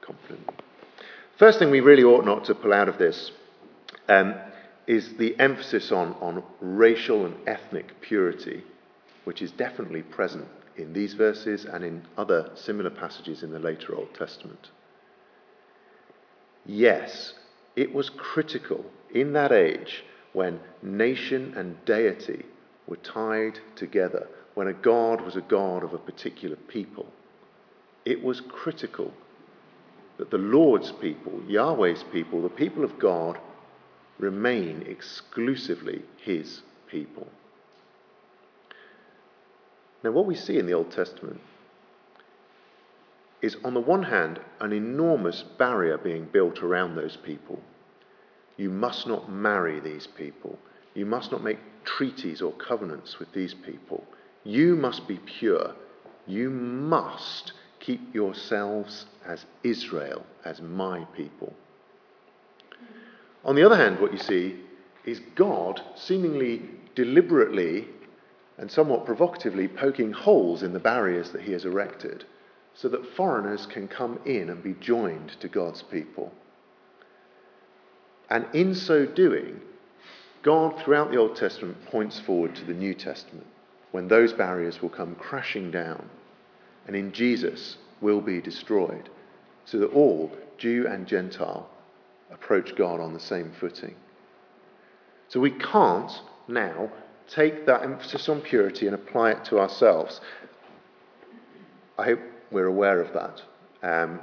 Confident. 0.00 0.62
First 1.38 1.58
thing 1.58 1.70
we 1.70 1.80
really 1.80 2.04
ought 2.04 2.24
not 2.24 2.44
to 2.44 2.54
pull 2.54 2.72
out 2.72 2.88
of 2.88 2.98
this 2.98 3.30
um, 4.08 4.34
is 4.86 5.14
the 5.18 5.38
emphasis 5.38 5.92
on, 5.92 6.14
on 6.20 6.42
racial 6.60 7.26
and 7.26 7.36
ethnic 7.46 8.00
purity, 8.00 8.62
which 9.24 9.42
is 9.42 9.50
definitely 9.52 10.02
present 10.02 10.46
in 10.76 10.92
these 10.92 11.14
verses 11.14 11.64
and 11.64 11.84
in 11.84 12.02
other 12.16 12.50
similar 12.54 12.90
passages 12.90 13.42
in 13.42 13.50
the 13.50 13.58
later 13.58 13.94
Old 13.94 14.14
Testament. 14.14 14.70
Yes, 16.64 17.34
it 17.74 17.94
was 17.94 18.10
critical 18.10 18.84
in 19.14 19.32
that 19.32 19.52
age 19.52 20.04
when 20.32 20.60
nation 20.82 21.54
and 21.56 21.82
deity 21.84 22.44
were 22.86 22.96
tied 22.96 23.58
together, 23.74 24.28
when 24.56 24.68
a 24.68 24.72
God 24.72 25.20
was 25.20 25.36
a 25.36 25.42
God 25.42 25.84
of 25.84 25.92
a 25.92 25.98
particular 25.98 26.56
people. 26.56 27.06
It 28.06 28.24
was 28.24 28.40
critical 28.40 29.12
that 30.16 30.30
the 30.30 30.38
Lord's 30.38 30.92
people, 30.92 31.42
Yahweh's 31.46 32.02
people, 32.10 32.40
the 32.40 32.48
people 32.48 32.82
of 32.82 32.98
God, 32.98 33.38
remain 34.18 34.82
exclusively 34.88 36.00
his 36.16 36.62
people. 36.90 37.26
Now, 40.02 40.12
what 40.12 40.24
we 40.24 40.34
see 40.34 40.58
in 40.58 40.64
the 40.64 40.72
Old 40.72 40.90
Testament 40.90 41.38
is, 43.42 43.58
on 43.62 43.74
the 43.74 43.80
one 43.80 44.04
hand, 44.04 44.40
an 44.60 44.72
enormous 44.72 45.42
barrier 45.58 45.98
being 45.98 46.24
built 46.32 46.62
around 46.62 46.96
those 46.96 47.18
people. 47.18 47.60
You 48.56 48.70
must 48.70 49.06
not 49.06 49.30
marry 49.30 49.80
these 49.80 50.06
people. 50.06 50.58
You 50.94 51.04
must 51.04 51.30
not 51.30 51.44
make 51.44 51.58
treaties 51.84 52.40
or 52.40 52.52
covenants 52.52 53.18
with 53.18 53.30
these 53.34 53.52
people. 53.52 54.02
You 54.46 54.76
must 54.76 55.08
be 55.08 55.18
pure. 55.18 55.74
You 56.24 56.50
must 56.50 57.52
keep 57.80 58.14
yourselves 58.14 59.06
as 59.26 59.44
Israel, 59.64 60.24
as 60.44 60.62
my 60.62 61.04
people. 61.16 61.52
On 63.44 63.56
the 63.56 63.64
other 63.64 63.76
hand, 63.76 63.98
what 63.98 64.12
you 64.12 64.18
see 64.18 64.60
is 65.04 65.20
God 65.34 65.82
seemingly 65.96 66.62
deliberately 66.94 67.88
and 68.56 68.70
somewhat 68.70 69.04
provocatively 69.04 69.66
poking 69.66 70.12
holes 70.12 70.62
in 70.62 70.72
the 70.72 70.78
barriers 70.78 71.30
that 71.30 71.42
he 71.42 71.50
has 71.50 71.64
erected 71.64 72.24
so 72.72 72.88
that 72.88 73.16
foreigners 73.16 73.66
can 73.66 73.88
come 73.88 74.20
in 74.24 74.48
and 74.48 74.62
be 74.62 74.74
joined 74.74 75.30
to 75.40 75.48
God's 75.48 75.82
people. 75.82 76.32
And 78.30 78.46
in 78.54 78.76
so 78.76 79.06
doing, 79.06 79.60
God, 80.44 80.80
throughout 80.80 81.10
the 81.10 81.16
Old 81.16 81.34
Testament, 81.34 81.84
points 81.86 82.20
forward 82.20 82.54
to 82.54 82.64
the 82.64 82.74
New 82.74 82.94
Testament 82.94 83.46
when 83.96 84.08
those 84.08 84.34
barriers 84.34 84.82
will 84.82 84.90
come 84.90 85.14
crashing 85.14 85.70
down 85.70 86.10
and 86.86 86.94
in 86.94 87.10
Jesus 87.12 87.78
will 88.02 88.20
be 88.20 88.42
destroyed 88.42 89.08
so 89.64 89.78
that 89.78 89.86
all, 89.86 90.30
Jew 90.58 90.86
and 90.86 91.06
Gentile, 91.06 91.66
approach 92.30 92.76
God 92.76 93.00
on 93.00 93.14
the 93.14 93.18
same 93.18 93.52
footing. 93.58 93.94
So 95.28 95.40
we 95.40 95.50
can't 95.50 96.12
now 96.46 96.92
take 97.26 97.64
that 97.64 97.84
emphasis 97.84 98.28
on 98.28 98.42
purity 98.42 98.84
and 98.84 98.94
apply 98.94 99.30
it 99.30 99.46
to 99.46 99.58
ourselves. 99.58 100.20
I 101.96 102.04
hope 102.04 102.20
we're 102.50 102.66
aware 102.66 103.00
of 103.00 103.14
that. 103.14 103.42
Um, 103.82 104.20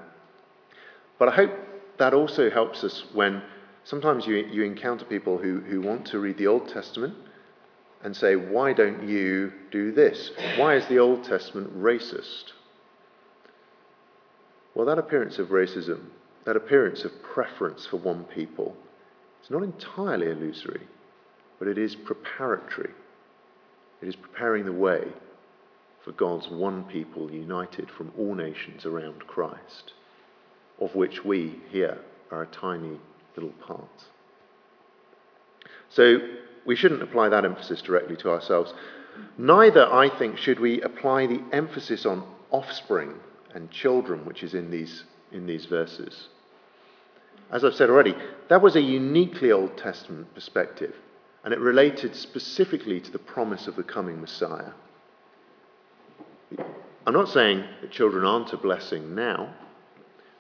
but 1.18 1.30
I 1.30 1.32
hope 1.32 1.52
that 1.98 2.14
also 2.14 2.52
helps 2.52 2.84
us 2.84 3.06
when 3.12 3.42
sometimes 3.86 4.28
you, 4.28 4.36
you 4.36 4.66
encounter 4.66 5.06
people 5.06 5.40
who, 5.40 5.62
who 5.62 5.82
want 5.82 6.06
to 6.06 6.20
read 6.20 6.38
the 6.38 6.46
Old 6.46 6.70
Testament 6.70 7.16
and 8.04 8.16
say, 8.16 8.36
Why 8.36 8.74
don't 8.74 9.08
you 9.08 9.52
do 9.72 9.92
this? 9.92 10.32
Why 10.58 10.76
is 10.76 10.86
the 10.88 11.00
Old 11.00 11.24
Testament 11.24 11.76
racist? 11.82 12.52
Well, 14.76 14.86
that 14.86 14.98
appearance 15.00 15.40
of 15.40 15.50
racism, 15.50 16.06
that 16.46 16.56
appearance 16.56 17.06
of 17.06 17.12
preference 17.24 17.86
for 17.86 17.98
one 17.98 18.26
people, 18.26 18.76
is 19.44 19.50
not 19.50 19.64
entirely 19.64 20.30
illusory, 20.30 20.82
but 21.60 21.68
it 21.68 21.78
is 21.78 21.96
preparatory. 21.96 22.92
It 24.02 24.08
is 24.08 24.16
preparing 24.16 24.66
the 24.66 24.74
way 24.74 25.08
for 26.04 26.12
God's 26.12 26.50
one 26.50 26.84
people 26.86 27.32
united 27.32 27.90
from 27.90 28.12
all 28.18 28.36
nations 28.36 28.86
around 28.86 29.26
Christ, 29.28 29.94
of 30.82 30.94
which 30.96 31.24
we 31.24 31.60
here 31.70 32.00
are 32.32 32.44
a 32.44 32.48
tiny 32.48 33.00
little 33.36 33.54
part. 33.66 34.04
So 35.90 36.18
we 36.66 36.76
shouldn't 36.76 37.04
apply 37.04 37.30
that 37.30 37.46
emphasis 37.46 37.82
directly 37.82 38.16
to 38.18 38.30
ourselves. 38.30 38.74
Neither, 39.38 39.92
I 39.92 40.10
think, 40.18 40.38
should 40.38 40.60
we 40.60 40.82
apply 40.82 41.28
the 41.28 41.44
emphasis 41.52 42.06
on 42.06 42.24
offspring 42.52 43.14
and 43.54 43.70
children, 43.70 44.26
which 44.26 44.44
is 44.44 44.54
in 44.54 44.72
these, 44.72 45.04
in 45.32 45.46
these 45.46 45.66
verses. 45.66 46.28
As 47.52 47.64
I've 47.64 47.76
said 47.76 47.90
already, 47.90 48.16
that 48.50 48.62
was 48.62 48.76
a 48.76 48.82
uniquely 48.82 49.52
Old 49.52 49.78
Testament 49.78 50.34
perspective, 50.34 50.96
and 51.44 51.54
it 51.54 51.60
related 51.60 52.16
specifically 52.16 53.00
to 53.02 53.12
the 53.12 53.20
promise 53.20 53.68
of 53.68 53.76
the 53.76 53.84
coming 53.84 54.20
Messiah. 54.20 54.72
I'm 57.06 57.14
not 57.14 57.30
saying 57.30 57.64
that 57.82 57.92
children 57.92 58.26
aren't 58.26 58.54
a 58.54 58.58
blessing 58.58 59.14
now, 59.14 59.54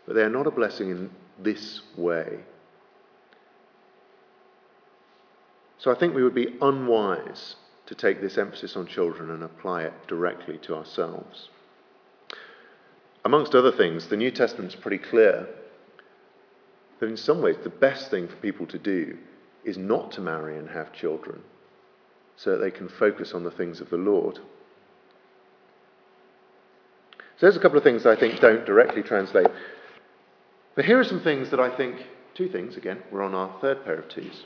but 0.05 0.15
they 0.15 0.21
are 0.21 0.29
not 0.29 0.47
a 0.47 0.51
blessing 0.51 0.89
in 0.89 1.09
this 1.39 1.81
way. 1.97 2.39
So 5.83 5.91
I 5.91 5.95
think 5.95 6.15
we 6.15 6.23
would 6.23 6.33
be 6.33 6.55
unwise 6.61 7.57
to 7.87 7.93
take 7.93 8.21
this 8.21 8.37
emphasis 8.37 8.77
on 8.77 8.87
children 8.87 9.29
and 9.31 9.43
apply 9.43 9.83
it 9.83 9.93
directly 10.07 10.57
to 10.59 10.75
ourselves. 10.75 11.49
Amongst 13.25 13.53
other 13.53 13.73
things, 13.73 14.07
the 14.07 14.15
New 14.15 14.31
Testament's 14.31 14.75
pretty 14.75 14.97
clear 14.97 15.45
that 17.01 17.09
in 17.09 17.17
some 17.17 17.41
ways 17.41 17.57
the 17.63 17.69
best 17.69 18.09
thing 18.09 18.29
for 18.29 18.35
people 18.37 18.65
to 18.67 18.79
do 18.79 19.17
is 19.65 19.77
not 19.77 20.13
to 20.13 20.21
marry 20.21 20.57
and 20.57 20.69
have 20.69 20.93
children, 20.93 21.41
so 22.37 22.51
that 22.51 22.63
they 22.63 22.71
can 22.71 22.87
focus 22.87 23.33
on 23.33 23.43
the 23.43 23.51
things 23.51 23.81
of 23.81 23.89
the 23.89 23.97
Lord. 23.97 24.35
So 27.35 27.41
there's 27.41 27.57
a 27.57 27.59
couple 27.59 27.77
of 27.77 27.83
things 27.83 28.05
I 28.05 28.15
think 28.15 28.39
don't 28.39 28.65
directly 28.65 29.03
translate. 29.03 29.47
But 30.75 30.85
here 30.85 30.97
are 30.97 31.03
some 31.03 31.19
things 31.19 31.49
that 31.49 31.59
I 31.59 31.75
think, 31.75 31.97
two 32.35 32.47
things 32.47 32.77
again, 32.77 33.03
we're 33.11 33.21
on 33.21 33.35
our 33.35 33.53
third 33.59 33.83
pair 33.83 33.95
of 33.95 34.07
twos. 34.07 34.45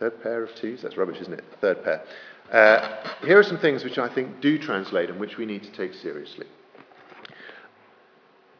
Third 0.00 0.22
pair 0.22 0.42
of 0.42 0.54
twos? 0.54 0.80
That's 0.80 0.96
rubbish, 0.96 1.20
isn't 1.20 1.34
it? 1.34 1.44
Third 1.60 1.84
pair. 1.84 2.02
Uh, 2.50 2.96
here 3.24 3.38
are 3.38 3.44
some 3.44 3.58
things 3.58 3.84
which 3.84 3.98
I 3.98 4.12
think 4.12 4.40
do 4.40 4.58
translate 4.58 5.10
and 5.10 5.20
which 5.20 5.36
we 5.36 5.44
need 5.44 5.62
to 5.62 5.72
take 5.72 5.92
seriously. 5.94 6.46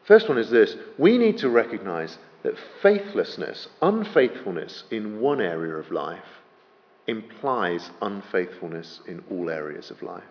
First 0.07 0.29
one 0.29 0.39
is 0.39 0.51
this 0.51 0.77
we 0.99 1.17
need 1.17 1.39
to 1.39 1.49
recognize 1.49 2.19
that 2.43 2.55
faithlessness, 2.83 3.69
unfaithfulness 3.81 4.85
in 4.91 5.19
one 5.21 5.41
area 5.41 5.75
of 5.75 5.91
life, 5.91 6.25
implies 7.07 7.91
unfaithfulness 8.03 9.01
in 9.09 9.25
all 9.31 9.49
areas 9.49 9.91
of 9.91 10.03
life. 10.03 10.23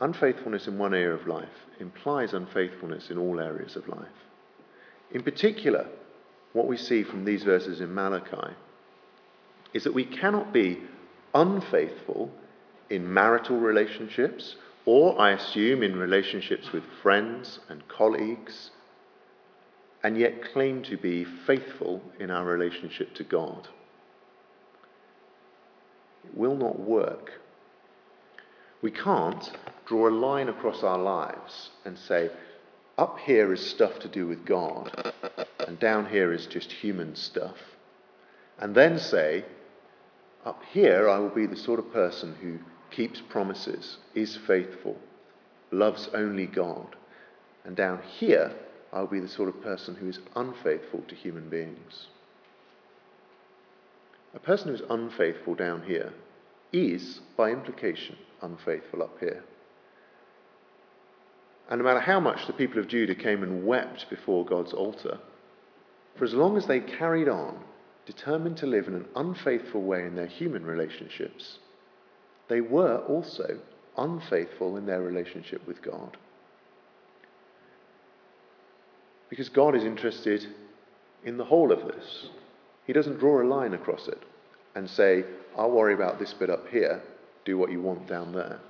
Unfaithfulness 0.00 0.68
in 0.68 0.78
one 0.78 0.94
area 0.94 1.14
of 1.14 1.26
life 1.26 1.48
implies 1.80 2.32
unfaithfulness 2.32 3.10
in 3.10 3.18
all 3.18 3.40
areas 3.40 3.76
of 3.76 3.88
life. 3.88 4.06
In 5.12 5.22
particular, 5.22 5.86
what 6.54 6.66
we 6.66 6.78
see 6.78 7.02
from 7.02 7.24
these 7.24 7.42
verses 7.42 7.80
in 7.80 7.94
Malachi 7.94 8.54
is 9.74 9.84
that 9.84 9.92
we 9.92 10.04
cannot 10.04 10.52
be 10.52 10.80
unfaithful 11.34 12.30
in 12.88 13.12
marital 13.12 13.58
relationships, 13.58 14.56
or 14.86 15.20
I 15.20 15.32
assume 15.32 15.82
in 15.82 15.96
relationships 15.96 16.72
with 16.72 16.84
friends 17.02 17.58
and 17.68 17.86
colleagues, 17.88 18.70
and 20.04 20.16
yet 20.16 20.52
claim 20.52 20.82
to 20.84 20.96
be 20.96 21.24
faithful 21.24 22.00
in 22.20 22.30
our 22.30 22.44
relationship 22.44 23.14
to 23.14 23.24
God. 23.24 23.66
It 26.24 26.36
will 26.36 26.56
not 26.56 26.78
work. 26.78 27.32
We 28.80 28.92
can't 28.92 29.50
draw 29.86 30.08
a 30.08 30.10
line 30.10 30.48
across 30.48 30.84
our 30.84 30.98
lives 30.98 31.70
and 31.84 31.98
say, 31.98 32.30
up 32.96 33.18
here 33.18 33.52
is 33.52 33.66
stuff 33.66 33.98
to 34.00 34.08
do 34.08 34.28
with 34.28 34.46
God, 34.46 35.12
and 35.66 35.78
down 35.78 36.06
here 36.06 36.32
is 36.32 36.46
just 36.46 36.70
human 36.70 37.16
stuff. 37.16 37.56
And 38.58 38.74
then 38.74 38.98
say, 38.98 39.44
up 40.44 40.62
here 40.72 41.08
I 41.08 41.18
will 41.18 41.30
be 41.30 41.46
the 41.46 41.56
sort 41.56 41.78
of 41.78 41.92
person 41.92 42.34
who 42.40 42.58
keeps 42.90 43.20
promises, 43.20 43.98
is 44.14 44.36
faithful, 44.46 44.96
loves 45.70 46.08
only 46.14 46.46
God. 46.46 46.96
And 47.64 47.74
down 47.74 48.00
here 48.18 48.52
I 48.92 49.00
will 49.00 49.08
be 49.08 49.20
the 49.20 49.28
sort 49.28 49.48
of 49.48 49.62
person 49.62 49.96
who 49.96 50.08
is 50.08 50.20
unfaithful 50.36 51.02
to 51.08 51.14
human 51.14 51.48
beings. 51.48 52.06
A 54.34 54.38
person 54.38 54.68
who 54.68 54.74
is 54.74 54.82
unfaithful 54.90 55.54
down 55.54 55.82
here 55.82 56.12
is, 56.72 57.20
by 57.36 57.50
implication, 57.50 58.16
unfaithful 58.42 59.02
up 59.02 59.18
here. 59.20 59.44
And 61.70 61.78
no 61.78 61.84
matter 61.84 62.00
how 62.00 62.20
much 62.20 62.46
the 62.46 62.52
people 62.52 62.78
of 62.78 62.88
Judah 62.88 63.14
came 63.14 63.42
and 63.42 63.66
wept 63.66 64.10
before 64.10 64.44
God's 64.44 64.72
altar, 64.72 65.18
for 66.16 66.24
as 66.24 66.34
long 66.34 66.56
as 66.56 66.66
they 66.66 66.80
carried 66.80 67.28
on, 67.28 67.58
determined 68.06 68.56
to 68.58 68.66
live 68.66 68.86
in 68.86 68.94
an 68.94 69.06
unfaithful 69.16 69.82
way 69.82 70.04
in 70.04 70.14
their 70.14 70.26
human 70.26 70.64
relationships, 70.64 71.58
they 72.48 72.60
were 72.60 72.98
also 73.08 73.58
unfaithful 73.96 74.76
in 74.76 74.86
their 74.86 75.00
relationship 75.00 75.66
with 75.66 75.82
God. 75.82 76.16
Because 79.30 79.48
God 79.48 79.74
is 79.74 79.84
interested 79.84 80.46
in 81.24 81.38
the 81.38 81.44
whole 81.44 81.72
of 81.72 81.86
this. 81.86 82.28
He 82.86 82.92
doesn't 82.92 83.18
draw 83.18 83.42
a 83.42 83.48
line 83.48 83.72
across 83.72 84.06
it 84.08 84.22
and 84.74 84.88
say, 84.88 85.24
I'll 85.56 85.70
worry 85.70 85.94
about 85.94 86.18
this 86.18 86.34
bit 86.34 86.50
up 86.50 86.68
here, 86.68 87.02
do 87.44 87.56
what 87.56 87.70
you 87.70 87.80
want 87.80 88.06
down 88.06 88.32
there. 88.32 88.60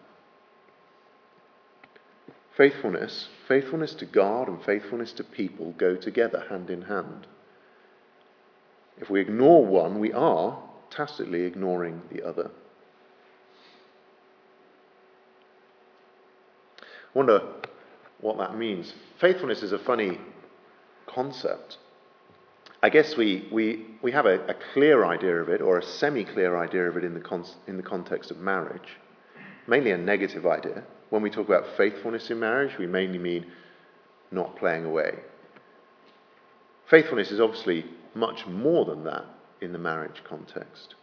Faithfulness, 2.57 3.29
faithfulness 3.49 3.95
to 3.95 4.07
God 4.07 4.49
and 4.49 4.63
faithfulness 4.65 5.13
to 5.15 5.25
people 5.25 5.75
go 5.77 5.97
together 5.97 6.47
hand 6.49 6.71
in 6.71 6.83
hand. 6.83 7.27
If 8.99 9.11
we 9.11 9.21
ignore 9.21 9.65
one, 9.65 9.99
we 9.99 10.13
are 10.13 10.59
tacitly 10.91 11.43
ignoring 11.43 12.03
the 12.13 12.23
other. 12.23 12.51
I 16.81 17.19
wonder 17.19 17.41
what 18.21 18.39
that 18.39 18.57
means. 18.57 18.93
Faithfulness 19.21 19.63
is 19.63 19.73
a 19.73 19.79
funny 19.79 20.19
concept. 21.07 21.79
I 22.83 22.91
guess 22.91 23.17
we, 23.17 23.49
we, 23.51 23.87
we 24.03 24.13
have 24.13 24.27
a, 24.27 24.47
a 24.47 24.55
clear 24.73 25.05
idea 25.05 25.37
of 25.41 25.49
it, 25.49 25.61
or 25.61 25.79
a 25.79 25.83
semi 25.83 26.25
clear 26.25 26.57
idea 26.57 26.89
of 26.89 26.97
it 26.97 27.05
in 27.05 27.15
the, 27.15 27.21
con- 27.21 27.47
in 27.67 27.77
the 27.77 27.83
context 27.83 28.31
of 28.31 28.39
marriage, 28.39 28.99
mainly 29.67 29.91
a 29.93 29.99
negative 29.99 30.47
idea. 30.47 30.85
When 31.11 31.23
we 31.23 31.31
talk 31.31 31.47
about 31.47 31.77
faithfulness 31.77 32.31
in 32.31 32.41
marriage, 32.41 32.77
we 32.79 32.87
mainly 32.87 33.19
mean 33.19 33.47
not 34.31 34.57
playing 34.57 34.85
away. 34.85 35.15
Faithfulness 36.91 37.31
is 37.31 37.41
obviously 37.41 37.87
much 38.15 38.47
more 38.47 38.85
than 38.85 39.05
that 39.05 39.25
in 39.61 39.73
the 39.73 39.79
marriage 39.79 40.23
context. 40.29 40.95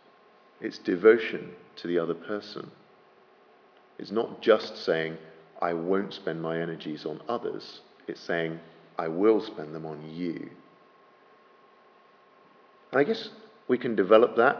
It's 0.59 0.77
devotion 0.77 1.51
to 1.77 1.87
the 1.87 1.97
other 1.99 2.13
person. 2.13 2.71
It's 3.97 4.11
not 4.11 4.41
just 4.41 4.77
saying, 4.83 5.17
I 5.61 5.73
won't 5.73 6.13
spend 6.13 6.41
my 6.41 6.59
energies 6.59 7.05
on 7.05 7.21
others. 7.27 7.81
It's 8.07 8.21
saying, 8.21 8.59
I 8.97 9.07
will 9.07 9.41
spend 9.41 9.73
them 9.73 9.85
on 9.85 10.09
you. 10.09 10.49
And 12.91 12.99
I 12.99 13.03
guess 13.03 13.29
we 13.67 13.77
can 13.77 13.95
develop 13.95 14.35
that 14.37 14.57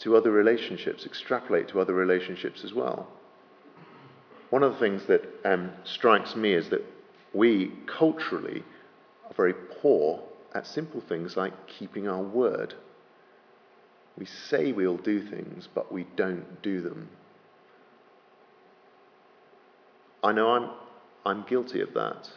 to 0.00 0.16
other 0.16 0.30
relationships, 0.30 1.06
extrapolate 1.06 1.68
to 1.68 1.80
other 1.80 1.94
relationships 1.94 2.64
as 2.64 2.72
well. 2.72 3.08
One 4.50 4.62
of 4.62 4.74
the 4.74 4.78
things 4.78 5.06
that 5.06 5.22
um, 5.44 5.70
strikes 5.84 6.36
me 6.36 6.52
is 6.52 6.68
that 6.70 6.84
we 7.32 7.72
culturally 7.86 8.62
are 9.24 9.34
very 9.34 9.54
poor 9.54 10.22
at 10.54 10.66
simple 10.66 11.00
things 11.00 11.36
like 11.36 11.52
keeping 11.66 12.08
our 12.08 12.22
word. 12.22 12.74
We 14.18 14.26
say 14.26 14.72
we'll 14.72 14.98
do 14.98 15.26
things, 15.26 15.68
but 15.74 15.92
we 15.92 16.06
don't 16.16 16.62
do 16.62 16.80
them. 16.82 17.08
I 20.22 20.32
know 20.32 20.50
I'm, 20.50 20.70
I'm 21.24 21.44
guilty 21.48 21.80
of 21.80 21.94
that, 21.94 22.28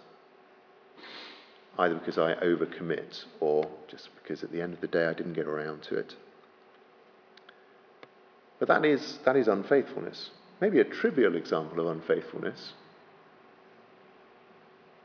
either 1.78 1.95
because 1.95 2.17
I 2.17 2.34
overcommit 2.36 3.25
or 3.39 3.69
just 3.89 4.10
because 4.21 4.43
at 4.43 4.51
the 4.51 4.62
end 4.62 4.73
of 4.73 4.82
the 4.82 4.88
day 4.88 5.06
I 5.06 5.13
didn't 5.13 5.34
get 5.34 5.45
around 5.45 5.84
to 5.84 5.95
it. 5.95 6.15
But 8.58 8.69
that 8.69 8.86
is, 8.86 9.19
that 9.25 9.36
is 9.36 9.47
unfaithfulness 9.47 10.30
maybe 10.62 10.80
a 10.80 10.84
trivial 10.84 11.36
example 11.36 11.80
of 11.80 11.88
unfaithfulness. 11.88 12.73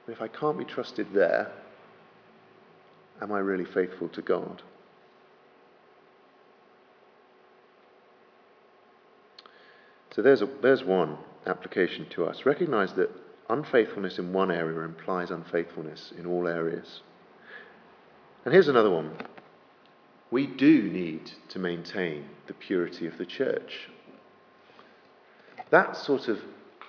But 0.07 0.13
if 0.13 0.23
I 0.23 0.29
can't 0.29 0.59
be 0.59 0.65
trusted 0.65 1.09
there, 1.13 1.53
am 3.21 3.33
I 3.33 3.39
really 3.39 3.65
faithful 3.65 4.09
to 4.09 4.23
God? 4.23 4.63
So 10.15 10.23
there's, 10.23 10.43
a, 10.43 10.49
there's 10.61 10.83
one 10.83 11.19
application 11.47 12.07
to 12.11 12.25
us. 12.25 12.45
Recognize 12.45 12.93
that 12.95 13.11
unfaithfulness 13.49 14.19
in 14.19 14.33
one 14.33 14.51
area 14.51 14.81
implies 14.81 15.31
unfaithfulness 15.31 16.13
in 16.19 16.27
all 16.27 16.49
areas. 16.49 17.01
And 18.45 18.53
here's 18.53 18.69
another 18.69 18.91
one. 18.91 19.13
We 20.31 20.47
do 20.47 20.83
need 20.83 21.33
to 21.51 21.59
maintain 21.59 22.27
the 22.47 22.55
purity 22.55 23.07
of 23.07 23.19
the 23.19 23.27
church. 23.27 23.89
That 25.71 25.97
sort 25.97 26.29
of 26.29 26.39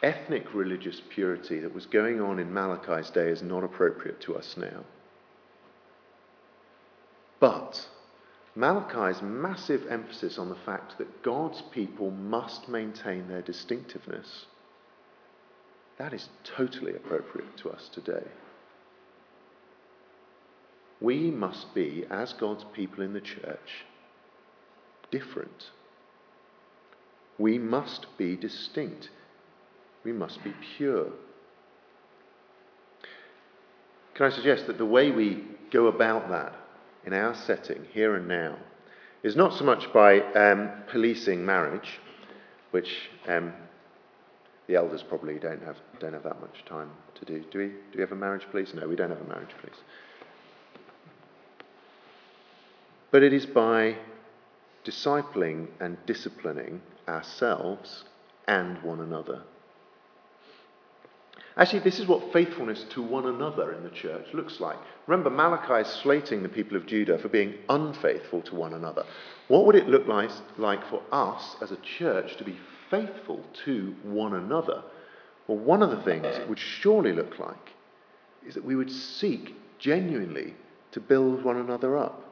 ethnic 0.01 0.53
religious 0.53 1.01
purity 1.09 1.59
that 1.59 1.73
was 1.73 1.85
going 1.85 2.21
on 2.21 2.39
in 2.39 2.53
Malachi's 2.53 3.09
day 3.09 3.29
is 3.29 3.43
not 3.43 3.63
appropriate 3.63 4.21
to 4.21 4.35
us 4.35 4.55
now. 4.57 4.83
But 7.41 7.85
Malachi's 8.55 9.21
massive 9.21 9.85
emphasis 9.89 10.37
on 10.37 10.47
the 10.47 10.55
fact 10.55 10.97
that 10.97 11.23
God's 11.23 11.61
people 11.73 12.11
must 12.11 12.69
maintain 12.69 13.27
their 13.27 13.41
distinctiveness, 13.41 14.45
that 15.97 16.13
is 16.13 16.29
totally 16.45 16.95
appropriate 16.95 17.57
to 17.57 17.69
us 17.69 17.89
today. 17.93 18.23
We 21.01 21.31
must 21.31 21.75
be, 21.75 22.05
as 22.09 22.31
God's 22.31 22.63
people 22.73 23.03
in 23.03 23.11
the 23.11 23.19
church, 23.19 23.85
different 25.11 25.71
we 27.41 27.57
must 27.57 28.05
be 28.19 28.35
distinct. 28.35 29.09
We 30.03 30.11
must 30.11 30.43
be 30.43 30.53
pure. 30.77 31.07
Can 34.13 34.27
I 34.27 34.29
suggest 34.29 34.67
that 34.67 34.77
the 34.77 34.85
way 34.85 35.09
we 35.09 35.43
go 35.71 35.87
about 35.87 36.29
that 36.29 36.53
in 37.05 37.13
our 37.13 37.33
setting, 37.33 37.85
here 37.93 38.15
and 38.15 38.27
now, 38.27 38.57
is 39.23 39.35
not 39.35 39.53
so 39.53 39.63
much 39.63 39.91
by 39.93 40.19
um, 40.33 40.69
policing 40.87 41.45
marriage, 41.45 41.99
which 42.71 43.09
um, 43.27 43.53
the 44.67 44.75
elders 44.75 45.03
probably 45.03 45.37
don't 45.39 45.61
have, 45.63 45.77
don't 45.99 46.13
have 46.13 46.23
that 46.23 46.39
much 46.39 46.63
time 46.65 46.89
to 47.15 47.25
do. 47.25 47.43
Do 47.51 47.59
we, 47.59 47.67
do 47.67 47.95
we 47.95 48.01
have 48.01 48.11
a 48.11 48.15
marriage 48.15 48.45
police? 48.49 48.73
No, 48.73 48.87
we 48.87 48.95
don't 48.95 49.09
have 49.09 49.21
a 49.21 49.27
marriage 49.27 49.51
police. 49.59 49.79
But 53.11 53.23
it 53.23 53.33
is 53.33 53.45
by 53.45 53.97
discipling 54.85 55.67
and 55.79 55.97
disciplining 56.05 56.81
ourselves 57.07 58.05
and 58.47 58.81
one 58.81 59.01
another. 59.01 59.43
Actually, 61.57 61.79
this 61.79 61.99
is 61.99 62.07
what 62.07 62.31
faithfulness 62.31 62.85
to 62.91 63.01
one 63.01 63.25
another 63.25 63.73
in 63.73 63.83
the 63.83 63.89
church 63.89 64.25
looks 64.33 64.61
like. 64.61 64.77
Remember, 65.07 65.29
Malachi 65.29 65.87
is 65.87 65.95
slating 65.95 66.43
the 66.43 66.49
people 66.49 66.77
of 66.77 66.85
Judah 66.85 67.17
for 67.17 67.27
being 67.27 67.55
unfaithful 67.67 68.41
to 68.43 68.55
one 68.55 68.73
another. 68.73 69.05
What 69.49 69.65
would 69.65 69.75
it 69.75 69.89
look 69.89 70.07
like, 70.07 70.29
like 70.57 70.87
for 70.89 71.01
us 71.11 71.57
as 71.61 71.71
a 71.71 71.77
church 71.77 72.37
to 72.37 72.45
be 72.45 72.57
faithful 72.89 73.43
to 73.65 73.93
one 74.03 74.33
another? 74.33 74.81
Well, 75.47 75.57
one 75.57 75.83
of 75.83 75.91
the 75.91 76.01
things 76.03 76.25
it 76.25 76.47
would 76.47 76.59
surely 76.59 77.11
look 77.11 77.37
like 77.37 77.73
is 78.47 78.53
that 78.53 78.63
we 78.63 78.75
would 78.75 78.89
seek 78.89 79.53
genuinely 79.77 80.53
to 80.93 81.01
build 81.01 81.43
one 81.43 81.57
another 81.57 81.97
up. 81.97 82.23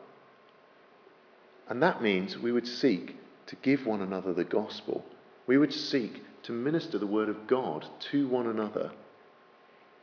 And 1.68 1.84
that 1.84 2.02
means 2.02 2.38
we 2.38 2.54
would 2.54 2.68
seek 2.68 3.18
to 3.48 3.56
give 3.58 3.86
one 3.86 4.02
another 4.02 4.34
the 4.34 4.46
gospel. 4.46 5.04
We 5.46 5.58
would 5.58 5.74
seek 5.74 6.24
to 6.44 6.54
minister 6.54 6.98
the 6.98 7.06
word 7.06 7.28
of 7.28 7.48
God 7.48 7.86
to 8.12 8.28
one 8.28 8.48
another 8.48 8.92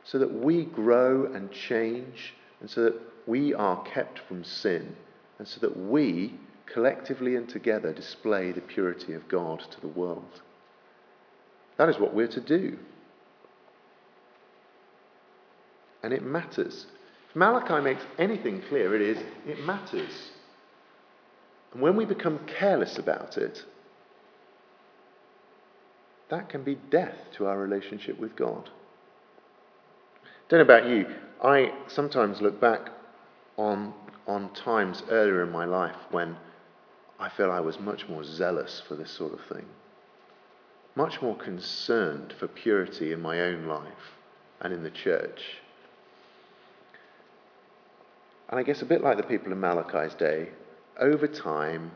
so 0.09 0.17
that 0.17 0.33
we 0.33 0.63
grow 0.65 1.25
and 1.33 1.51
change 1.51 2.33
and 2.61 2.69
so 2.69 2.83
that 2.83 2.99
we 3.25 3.53
are 3.53 3.83
kept 3.83 4.19
from 4.19 4.43
sin 4.43 4.95
and 5.37 5.47
so 5.47 5.59
that 5.59 5.77
we 5.77 6.33
collectively 6.65 7.35
and 7.35 7.47
together 7.49 7.93
display 7.93 8.51
the 8.51 8.61
purity 8.61 9.13
of 9.13 9.27
God 9.27 9.59
to 9.59 9.81
the 9.81 9.87
world. 9.87 10.41
That 11.77 11.89
is 11.89 11.99
what 11.99 12.13
we're 12.13 12.27
to 12.27 12.41
do. 12.41 12.77
And 16.03 16.13
it 16.13 16.23
matters. 16.23 16.87
If 17.29 17.35
Malachi 17.35 17.81
makes 17.81 18.03
anything 18.17 18.61
clear, 18.69 18.95
it 18.95 19.01
is 19.01 19.17
it 19.45 19.65
matters. 19.65 20.31
And 21.73 21.81
when 21.81 21.97
we 21.97 22.05
become 22.05 22.39
careless 22.47 22.97
about 22.97 23.37
it, 23.37 23.63
that 26.29 26.49
can 26.49 26.63
be 26.63 26.75
death 26.89 27.17
to 27.33 27.45
our 27.45 27.57
relationship 27.57 28.19
with 28.19 28.35
God. 28.35 28.69
Don't 30.49 30.59
know 30.59 30.63
about 30.63 30.89
you, 30.89 31.05
I 31.43 31.73
sometimes 31.87 32.41
look 32.41 32.61
back 32.61 32.89
on, 33.57 33.93
on 34.25 34.53
times 34.53 35.03
earlier 35.09 35.43
in 35.43 35.51
my 35.51 35.65
life 35.65 35.97
when 36.11 36.37
I 37.19 37.27
feel 37.27 37.51
I 37.51 37.59
was 37.59 37.79
much 37.81 38.07
more 38.07 38.23
zealous 38.23 38.81
for 38.87 38.95
this 38.95 39.11
sort 39.11 39.33
of 39.33 39.41
thing, 39.45 39.65
much 40.95 41.21
more 41.21 41.35
concerned 41.35 42.33
for 42.39 42.47
purity 42.47 43.11
in 43.11 43.21
my 43.21 43.41
own 43.41 43.65
life 43.65 44.15
and 44.61 44.73
in 44.73 44.83
the 44.83 44.89
church. 44.89 45.41
And 48.49 48.57
I 48.57 48.63
guess 48.63 48.81
a 48.81 48.85
bit 48.85 49.03
like 49.03 49.17
the 49.17 49.23
people 49.23 49.51
in 49.51 49.59
Malachi's 49.59 50.13
day, 50.13 50.49
over 50.97 51.27
time, 51.27 51.91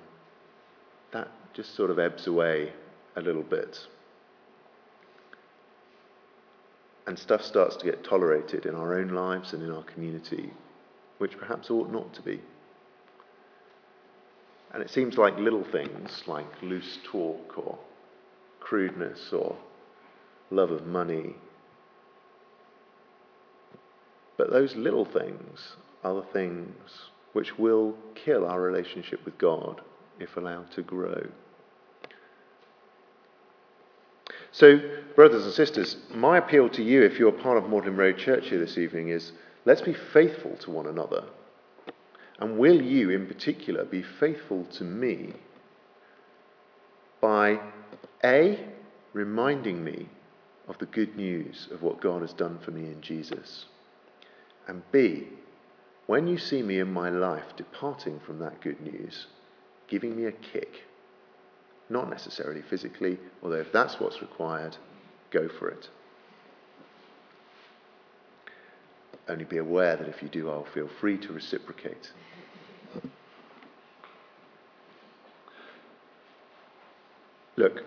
that 1.13 1.29
just 1.53 1.75
sort 1.75 1.89
of 1.89 1.99
ebbs 1.99 2.27
away 2.27 2.73
a 3.15 3.21
little 3.21 3.43
bit. 3.43 3.79
And 7.07 7.17
stuff 7.17 7.41
starts 7.43 7.75
to 7.77 7.85
get 7.85 8.03
tolerated 8.03 8.65
in 8.65 8.75
our 8.75 8.97
own 8.97 9.09
lives 9.09 9.53
and 9.53 9.63
in 9.63 9.71
our 9.71 9.83
community, 9.83 10.53
which 11.17 11.37
perhaps 11.37 11.69
ought 11.71 11.91
not 11.91 12.13
to 12.13 12.21
be. 12.21 12.39
And 14.73 14.81
it 14.81 14.89
seems 14.89 15.17
like 15.17 15.37
little 15.37 15.65
things 15.65 16.23
like 16.27 16.61
loose 16.61 16.99
talk 17.03 17.57
or 17.57 17.77
crudeness 18.59 19.33
or 19.33 19.57
love 20.49 20.71
of 20.71 20.85
money. 20.85 21.35
But 24.37 24.51
those 24.51 24.75
little 24.75 25.05
things 25.05 25.75
are 26.03 26.13
the 26.13 26.21
things 26.33 26.73
which 27.33 27.57
will 27.57 27.95
kill 28.15 28.45
our 28.45 28.61
relationship 28.61 29.23
with 29.25 29.37
God 29.37 29.81
if 30.19 30.37
allowed 30.37 30.71
to 30.71 30.81
grow. 30.81 31.27
So, 34.51 34.79
brothers 35.15 35.45
and 35.45 35.53
sisters, 35.53 35.95
my 36.13 36.37
appeal 36.37 36.69
to 36.69 36.83
you, 36.83 37.03
if 37.03 37.17
you're 37.17 37.31
part 37.31 37.57
of 37.57 37.69
Magdalen 37.69 37.95
Road 37.95 38.17
Church 38.17 38.49
here 38.49 38.59
this 38.59 38.77
evening, 38.77 39.09
is 39.09 39.31
let's 39.65 39.81
be 39.81 39.93
faithful 39.93 40.57
to 40.57 40.71
one 40.71 40.87
another. 40.87 41.23
And 42.39 42.57
will 42.57 42.81
you, 42.81 43.11
in 43.11 43.27
particular, 43.27 43.85
be 43.85 44.01
faithful 44.01 44.65
to 44.73 44.83
me 44.83 45.33
by 47.21 47.59
A, 48.23 48.67
reminding 49.13 49.83
me 49.83 50.09
of 50.67 50.77
the 50.79 50.85
good 50.87 51.15
news 51.15 51.67
of 51.71 51.81
what 51.81 52.01
God 52.01 52.21
has 52.21 52.33
done 52.33 52.59
for 52.63 52.71
me 52.71 52.85
in 52.85 53.01
Jesus, 53.01 53.65
and 54.67 54.81
B, 54.91 55.27
when 56.07 56.27
you 56.27 56.37
see 56.37 56.61
me 56.61 56.79
in 56.79 56.91
my 56.91 57.09
life 57.09 57.55
departing 57.55 58.19
from 58.25 58.39
that 58.39 58.59
good 58.61 58.81
news, 58.81 59.27
giving 59.87 60.15
me 60.15 60.25
a 60.25 60.31
kick, 60.31 60.81
not 61.91 62.09
necessarily 62.09 62.61
physically, 62.61 63.17
although 63.43 63.57
if 63.57 63.71
that's 63.71 63.99
what's 63.99 64.21
required, 64.21 64.77
go 65.31 65.47
for 65.59 65.69
it. 65.69 65.89
Only 69.27 69.45
be 69.45 69.57
aware 69.57 69.95
that 69.95 70.07
if 70.07 70.21
you 70.21 70.29
do, 70.29 70.49
I'll 70.49 70.67
feel 70.73 70.89
free 70.99 71.17
to 71.17 71.33
reciprocate. 71.33 72.11
Look, 77.55 77.83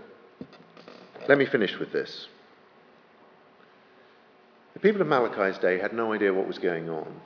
let 1.29 1.39
me 1.39 1.47
finish 1.47 1.79
with 1.79 1.93
this. 1.93 2.29
The 4.75 4.81
people 4.81 5.01
of 5.01 5.09
Malachi's 5.09 5.59
day 5.59 5.79
had 5.79 5.93
no 5.93 6.13
idea 6.13 6.33
what 6.33 6.47
was 6.47 6.59
going 6.59 6.89
on. 6.89 7.21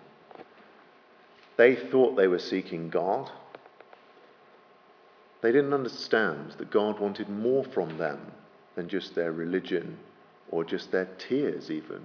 They 1.57 1.75
thought 1.75 2.17
they 2.17 2.29
were 2.29 2.39
seeking 2.39 2.89
God. 2.89 3.31
They 5.41 5.53
didn't 5.53 5.75
understand 5.75 6.55
that 6.59 6.71
God 6.71 6.99
wanted 6.99 7.29
more 7.29 7.65
from 7.65 7.97
them 7.99 8.21
than 8.75 8.89
just 8.89 9.15
their 9.15 9.33
religion 9.33 9.99
or 10.51 10.65
just 10.65 10.91
their 10.91 11.09
tears, 11.19 11.71
even. 11.71 12.03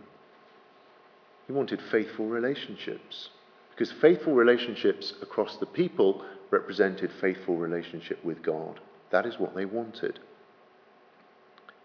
He 1.47 1.53
wanted 1.53 1.81
faithful 1.91 2.27
relationships. 2.27 3.29
Because 3.71 3.91
faithful 3.91 4.33
relationships 4.33 5.13
across 5.21 5.57
the 5.57 5.65
people 5.65 6.23
represented 6.51 7.11
faithful 7.19 7.57
relationship 7.57 8.23
with 8.23 8.43
God. 8.43 8.79
That 9.11 9.25
is 9.25 9.39
what 9.39 9.55
they 9.55 9.65
wanted. 9.65 10.19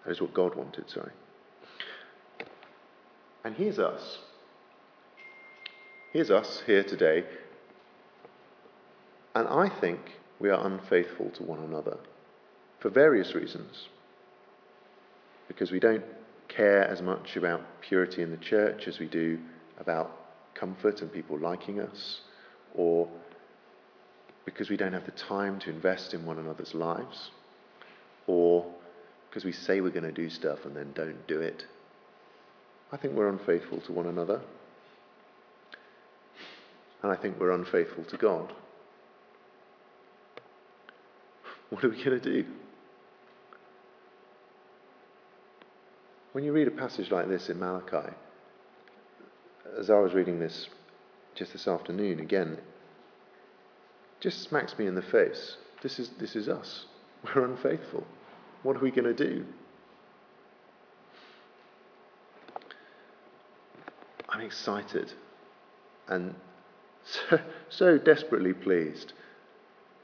That 0.05 0.13
is 0.13 0.21
what 0.21 0.35
God 0.35 0.55
wanted, 0.55 0.91
sorry. 0.91 1.13
And 3.45 3.55
here's 3.55 3.79
us. 3.79 4.19
Here's 6.13 6.31
us 6.31 6.63
here 6.67 6.85
today 6.85 7.25
and 9.39 9.47
I 9.47 9.69
think 9.69 10.01
we 10.41 10.51
are 10.51 10.67
unfaithful 10.67 11.31
to 11.31 11.43
one 11.43 11.61
another 11.61 11.97
for 12.81 12.91
various 12.91 13.35
reasons. 13.35 13.89
Because 15.49 15.71
we 15.71 15.81
don't 15.81 16.05
care 16.49 16.85
as 16.85 17.03
much 17.03 17.37
about 17.37 17.63
purity 17.81 18.23
in 18.23 18.31
the 18.31 18.37
church 18.37 18.87
as 18.87 18.99
we 18.99 19.07
do 19.07 19.39
about 19.79 20.11
comfort 20.55 21.03
and 21.03 21.13
people 21.13 21.39
liking 21.39 21.81
us, 21.81 22.21
or 22.75 23.09
because 24.45 24.71
we 24.71 24.77
don't 24.77 24.93
have 24.93 25.07
the 25.07 25.13
time 25.13 25.59
to 25.61 25.71
invest 25.71 26.15
in 26.15 26.25
one 26.25 26.39
another's 26.39 26.75
lives, 26.75 27.31
or 28.27 28.67
because 29.29 29.45
we 29.45 29.53
say 29.53 29.81
we're 29.81 29.91
going 29.91 30.03
to 30.03 30.13
do 30.13 30.31
stuff 30.31 30.65
and 30.65 30.75
then 30.75 30.91
don't 30.95 31.27
do 31.27 31.41
it. 31.41 31.65
I 32.91 32.97
think 32.97 33.15
we're 33.15 33.29
unfaithful 33.29 33.81
to 33.83 33.93
one 33.93 34.07
another. 34.07 34.41
And 37.03 37.13
I 37.13 37.17
think 37.17 37.39
we're 37.39 37.53
unfaithful 37.53 38.05
to 38.05 38.17
God. 38.17 38.53
What 41.71 41.85
are 41.85 41.89
we 41.89 42.03
going 42.03 42.19
to 42.19 42.21
do? 42.21 42.45
When 46.33 46.45
you 46.45 46.53
read 46.53 46.69
a 46.69 46.73
passage 46.73 47.11
like 47.11 47.29
this 47.29 47.49
in 47.49 47.59
Malachi, 47.59 48.13
as 49.79 49.91
I 49.91 49.99
was 49.99 50.15
reading 50.15 50.39
this 50.39 50.69
just 51.35 51.53
this 51.53 51.69
afternoon, 51.69 52.21
again, 52.21 52.59
just 54.21 54.43
smacks 54.43 54.79
me 54.79 54.87
in 54.87 54.95
the 54.95 55.03
face. 55.03 55.57
This 55.83 55.99
is, 55.99 56.11
this 56.19 56.37
is 56.37 56.49
us. 56.49 56.87
We're 57.25 57.45
unfaithful. 57.45 58.07
What 58.63 58.77
are 58.77 58.81
we 58.81 58.91
going 58.91 59.05
to 59.05 59.15
do? 59.15 59.45
I'm 64.29 64.41
excited 64.41 65.13
and 66.09 66.35
so, 67.05 67.41
so 67.69 67.99
desperately 67.99 68.53
pleased 68.53 69.13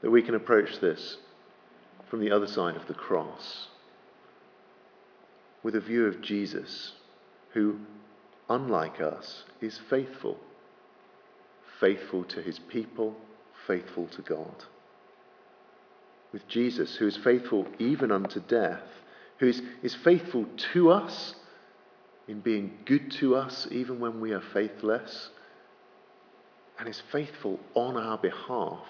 that 0.01 0.09
we 0.09 0.21
can 0.21 0.35
approach 0.35 0.79
this 0.79 1.17
from 2.09 2.19
the 2.19 2.31
other 2.31 2.47
side 2.47 2.75
of 2.75 2.87
the 2.87 2.93
cross 2.93 3.67
with 5.65 5.75
a 5.75 5.81
view 5.81 6.05
of 6.05 6.21
Jesus, 6.21 6.91
who, 7.53 7.79
unlike 8.47 9.01
us, 9.01 9.45
is 9.61 9.79
faithful. 9.89 10.37
Faithful 11.79 12.23
to 12.25 12.39
his 12.39 12.59
people, 12.59 13.15
faithful 13.65 14.05
to 14.09 14.21
God. 14.21 14.63
With 16.31 16.47
Jesus, 16.47 16.97
who 16.97 17.07
is 17.07 17.17
faithful 17.17 17.65
even 17.79 18.11
unto 18.11 18.41
death, 18.41 18.83
who 19.39 19.47
is, 19.47 19.63
is 19.81 19.95
faithful 19.95 20.45
to 20.73 20.91
us 20.91 21.33
in 22.27 22.41
being 22.41 22.77
good 22.85 23.09
to 23.13 23.35
us 23.35 23.67
even 23.71 23.99
when 23.99 24.21
we 24.21 24.33
are 24.33 24.43
faithless, 24.53 25.29
and 26.77 26.87
is 26.87 27.01
faithful 27.11 27.59
on 27.73 27.97
our 27.97 28.19
behalf 28.19 28.85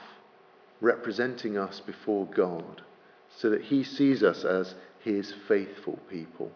representing 0.82 1.58
us 1.58 1.80
before 1.80 2.26
God 2.26 2.82
so 3.38 3.50
that 3.50 3.62
he 3.62 3.84
sees 3.84 4.24
us 4.24 4.44
as 4.44 4.74
his 5.04 5.34
faithful 5.48 6.00
people. 6.10 6.52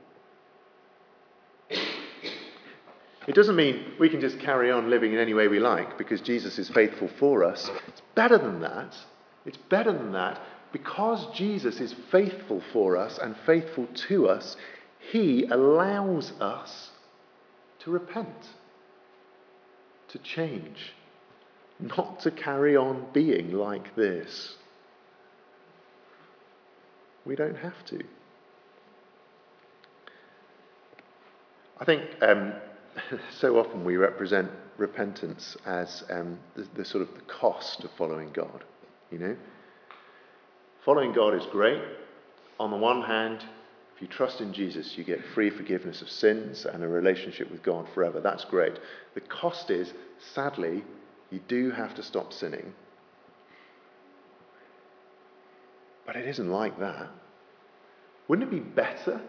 It 3.27 3.35
doesn't 3.35 3.55
mean 3.55 3.93
we 3.99 4.09
can 4.09 4.21
just 4.21 4.39
carry 4.39 4.71
on 4.71 4.89
living 4.89 5.13
in 5.13 5.19
any 5.19 5.35
way 5.35 5.47
we 5.47 5.59
like 5.59 5.97
because 5.99 6.19
Jesus 6.21 6.57
is 6.57 6.69
faithful 6.69 7.09
for 7.19 7.43
us. 7.43 7.69
It's 7.87 8.01
better 8.15 8.39
than 8.39 8.61
that. 8.61 8.95
It's 9.45 9.57
better 9.57 9.91
than 9.91 10.13
that. 10.13 10.41
Because 10.71 11.27
Jesus 11.35 11.79
is 11.79 11.93
faithful 12.11 12.63
for 12.73 12.97
us 12.97 13.19
and 13.19 13.35
faithful 13.45 13.87
to 14.07 14.27
us, 14.27 14.55
he 15.11 15.43
allows 15.45 16.31
us 16.39 16.89
to 17.79 17.91
repent, 17.91 18.49
to 20.09 20.17
change, 20.19 20.93
not 21.79 22.19
to 22.21 22.31
carry 22.31 22.75
on 22.75 23.07
being 23.13 23.51
like 23.51 23.95
this. 23.95 24.55
We 27.25 27.35
don't 27.35 27.57
have 27.57 27.85
to. 27.85 28.03
I 31.79 31.85
think 31.85 32.03
um, 32.21 32.53
so 33.39 33.59
often 33.59 33.83
we 33.83 33.97
represent 33.97 34.49
repentance 34.77 35.57
as 35.65 36.03
um, 36.09 36.39
the, 36.55 36.67
the 36.75 36.85
sort 36.85 37.01
of 37.01 37.13
the 37.13 37.21
cost 37.21 37.83
of 37.83 37.91
following 37.97 38.31
God. 38.31 38.63
You 39.11 39.19
know, 39.19 39.35
following 40.85 41.13
God 41.13 41.33
is 41.33 41.45
great. 41.51 41.81
On 42.59 42.71
the 42.71 42.77
one 42.77 43.01
hand, 43.01 43.43
if 43.95 44.01
you 44.01 44.07
trust 44.07 44.41
in 44.41 44.53
Jesus, 44.53 44.97
you 44.97 45.03
get 45.03 45.19
free 45.33 45.49
forgiveness 45.49 46.01
of 46.01 46.09
sins 46.09 46.65
and 46.65 46.83
a 46.83 46.87
relationship 46.87 47.49
with 47.51 47.63
God 47.63 47.87
forever. 47.93 48.21
That's 48.21 48.45
great. 48.45 48.79
The 49.13 49.21
cost 49.21 49.69
is, 49.69 49.93
sadly, 50.33 50.83
you 51.31 51.39
do 51.47 51.71
have 51.71 51.95
to 51.95 52.03
stop 52.03 52.33
sinning. 52.33 52.73
But 56.09 56.15
it 56.15 56.27
isn't 56.27 56.49
like 56.49 56.79
that. 56.79 57.07
Wouldn't 58.27 58.51
it 58.51 58.51
be 58.51 58.61
better? 58.61 59.21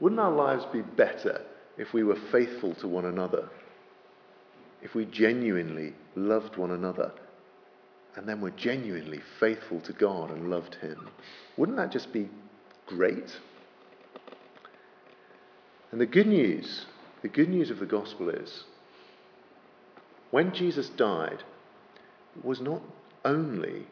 Wouldn't 0.00 0.20
our 0.20 0.30
lives 0.30 0.66
be 0.70 0.82
better 0.82 1.40
if 1.78 1.94
we 1.94 2.04
were 2.04 2.18
faithful 2.30 2.74
to 2.74 2.86
one 2.86 3.06
another? 3.06 3.48
If 4.82 4.94
we 4.94 5.06
genuinely 5.06 5.94
loved 6.14 6.58
one 6.58 6.72
another 6.72 7.12
and 8.16 8.28
then 8.28 8.42
were 8.42 8.50
genuinely 8.50 9.22
faithful 9.40 9.80
to 9.80 9.94
God 9.94 10.30
and 10.30 10.50
loved 10.50 10.74
Him? 10.74 11.08
Wouldn't 11.56 11.78
that 11.78 11.90
just 11.90 12.12
be 12.12 12.28
great? 12.86 13.34
And 15.90 15.98
the 15.98 16.04
good 16.04 16.26
news, 16.26 16.84
the 17.22 17.28
good 17.28 17.48
news 17.48 17.70
of 17.70 17.78
the 17.78 17.86
gospel 17.86 18.28
is 18.28 18.64
when 20.32 20.52
Jesus 20.52 20.90
died, 20.90 21.44
it 22.36 22.44
was 22.44 22.60
not 22.60 22.82
only 23.24 23.86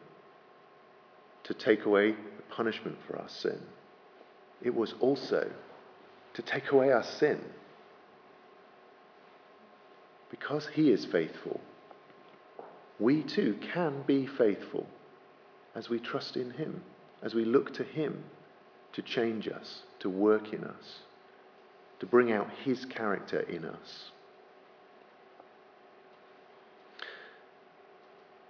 to 1.45 1.55
take 1.55 1.85
away 1.85 2.15
punishment 2.55 2.97
for 3.07 3.17
our 3.17 3.29
sin, 3.29 3.59
it 4.61 4.73
was 4.73 4.93
also 4.99 5.51
to 6.33 6.41
take 6.41 6.71
away 6.71 6.91
our 6.91 7.03
sin. 7.03 7.39
Because 10.29 10.67
he 10.73 10.91
is 10.91 11.05
faithful, 11.05 11.59
we 12.99 13.23
too 13.23 13.57
can 13.73 14.03
be 14.07 14.25
faithful 14.25 14.87
as 15.75 15.89
we 15.89 15.99
trust 15.99 16.37
in 16.37 16.51
him, 16.51 16.81
as 17.21 17.33
we 17.33 17.45
look 17.45 17.73
to 17.73 17.83
him 17.83 18.23
to 18.93 19.01
change 19.01 19.47
us, 19.47 19.81
to 19.99 20.09
work 20.09 20.53
in 20.53 20.63
us, 20.63 20.99
to 21.99 22.05
bring 22.05 22.31
out 22.31 22.49
his 22.63 22.85
character 22.85 23.41
in 23.41 23.65
us. 23.65 24.11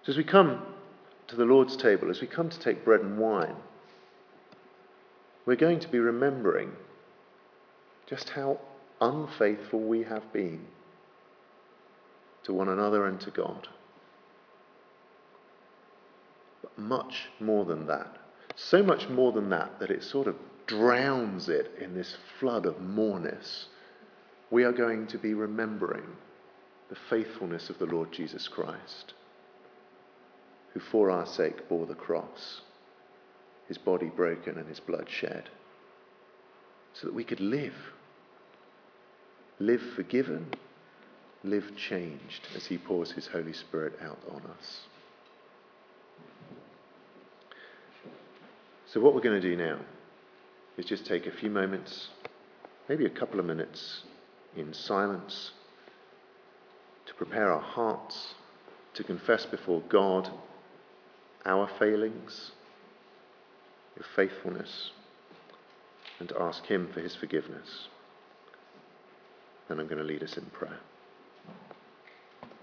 So, 0.04 0.12
as 0.12 0.18
we 0.18 0.24
come 0.24 0.62
to 1.28 1.36
the 1.36 1.46
Lord's 1.46 1.76
table, 1.76 2.12
as 2.12 2.22
we 2.22 2.28
come 2.28 2.50
to 2.50 2.60
take 2.60 2.86
bread 2.86 3.02
and 3.02 3.18
wine, 3.18 3.56
we're 5.46 5.56
going 5.56 5.80
to 5.80 5.88
be 5.88 6.00
remembering 6.00 6.72
just 8.08 8.30
how 8.30 8.60
unfaithful 9.02 9.80
we 9.80 10.04
have 10.04 10.32
been 10.32 10.66
to 12.44 12.54
one 12.54 12.70
another 12.70 13.08
and 13.08 13.20
to 13.22 13.32
God. 13.32 13.68
But 16.62 16.78
much 16.78 17.30
more 17.40 17.66
than 17.66 17.88
that. 17.88 18.18
So 18.56 18.84
much 18.84 19.10
more 19.10 19.32
than 19.32 19.50
that 19.50 19.80
that 19.80 19.92
it 19.92 20.04
sort 20.04 20.28
of 20.28 20.36
drowns 20.68 21.50
it 21.50 21.72
in 21.80 21.94
this 21.94 22.16
flood 22.40 22.66
of 22.66 22.80
moreness. 22.80 23.68
We 24.50 24.64
are 24.64 24.72
going 24.72 25.08
to 25.08 25.18
be 25.18 25.34
remembering 25.34 26.06
the 26.90 26.96
faithfulness 27.10 27.70
of 27.70 27.80
the 27.80 27.86
Lord 27.86 28.12
Jesus 28.12 28.48
Christ, 28.48 29.14
who 30.74 30.80
for 30.80 31.10
our 31.10 31.26
sake 31.26 31.68
bore 31.68 31.88
the 31.88 31.96
cross, 31.96 32.62
his 33.68 33.78
body 33.78 34.08
broken 34.08 34.58
and 34.58 34.68
his 34.68 34.80
blood 34.80 35.10
shed, 35.10 35.50
so 36.94 37.08
that 37.08 37.14
we 37.14 37.24
could 37.24 37.40
live. 37.40 37.76
Live 39.60 39.82
forgiven, 39.96 40.48
live 41.44 41.76
changed 41.78 42.48
as 42.56 42.66
He 42.66 42.78
pours 42.78 43.12
His 43.12 43.28
Holy 43.28 43.54
Spirit 43.54 43.94
out 44.02 44.20
on 44.30 44.42
us. 44.58 44.82
So, 48.88 49.00
what 49.00 49.16
we're 49.16 49.22
going 49.22 49.42
to 49.42 49.50
do 49.50 49.56
now 49.56 49.80
is 50.78 50.86
just 50.86 51.06
take 51.06 51.26
a 51.26 51.32
few 51.32 51.50
moments, 51.50 52.10
maybe 52.90 53.06
a 53.06 53.10
couple 53.10 53.40
of 53.40 53.46
minutes, 53.46 54.04
in 54.58 54.74
silence 54.74 55.52
to 57.06 57.14
prepare 57.14 57.52
our 57.52 57.62
hearts 57.62 58.36
to 58.94 59.04
confess 59.04 59.46
before 59.46 59.82
God 59.90 60.30
our 61.46 61.70
failings, 61.80 62.52
your 63.96 64.06
faithfulness, 64.16 64.92
and 66.20 66.30
to 66.30 66.42
ask 66.42 66.66
Him 66.66 66.90
for 66.94 67.00
His 67.00 67.16
forgiveness. 67.16 67.88
Then 69.68 69.80
I'm 69.80 69.88
going 69.88 69.98
to 69.98 70.04
lead 70.04 70.24
us 70.24 70.38
in 70.38 70.46
prayer. 70.46 70.80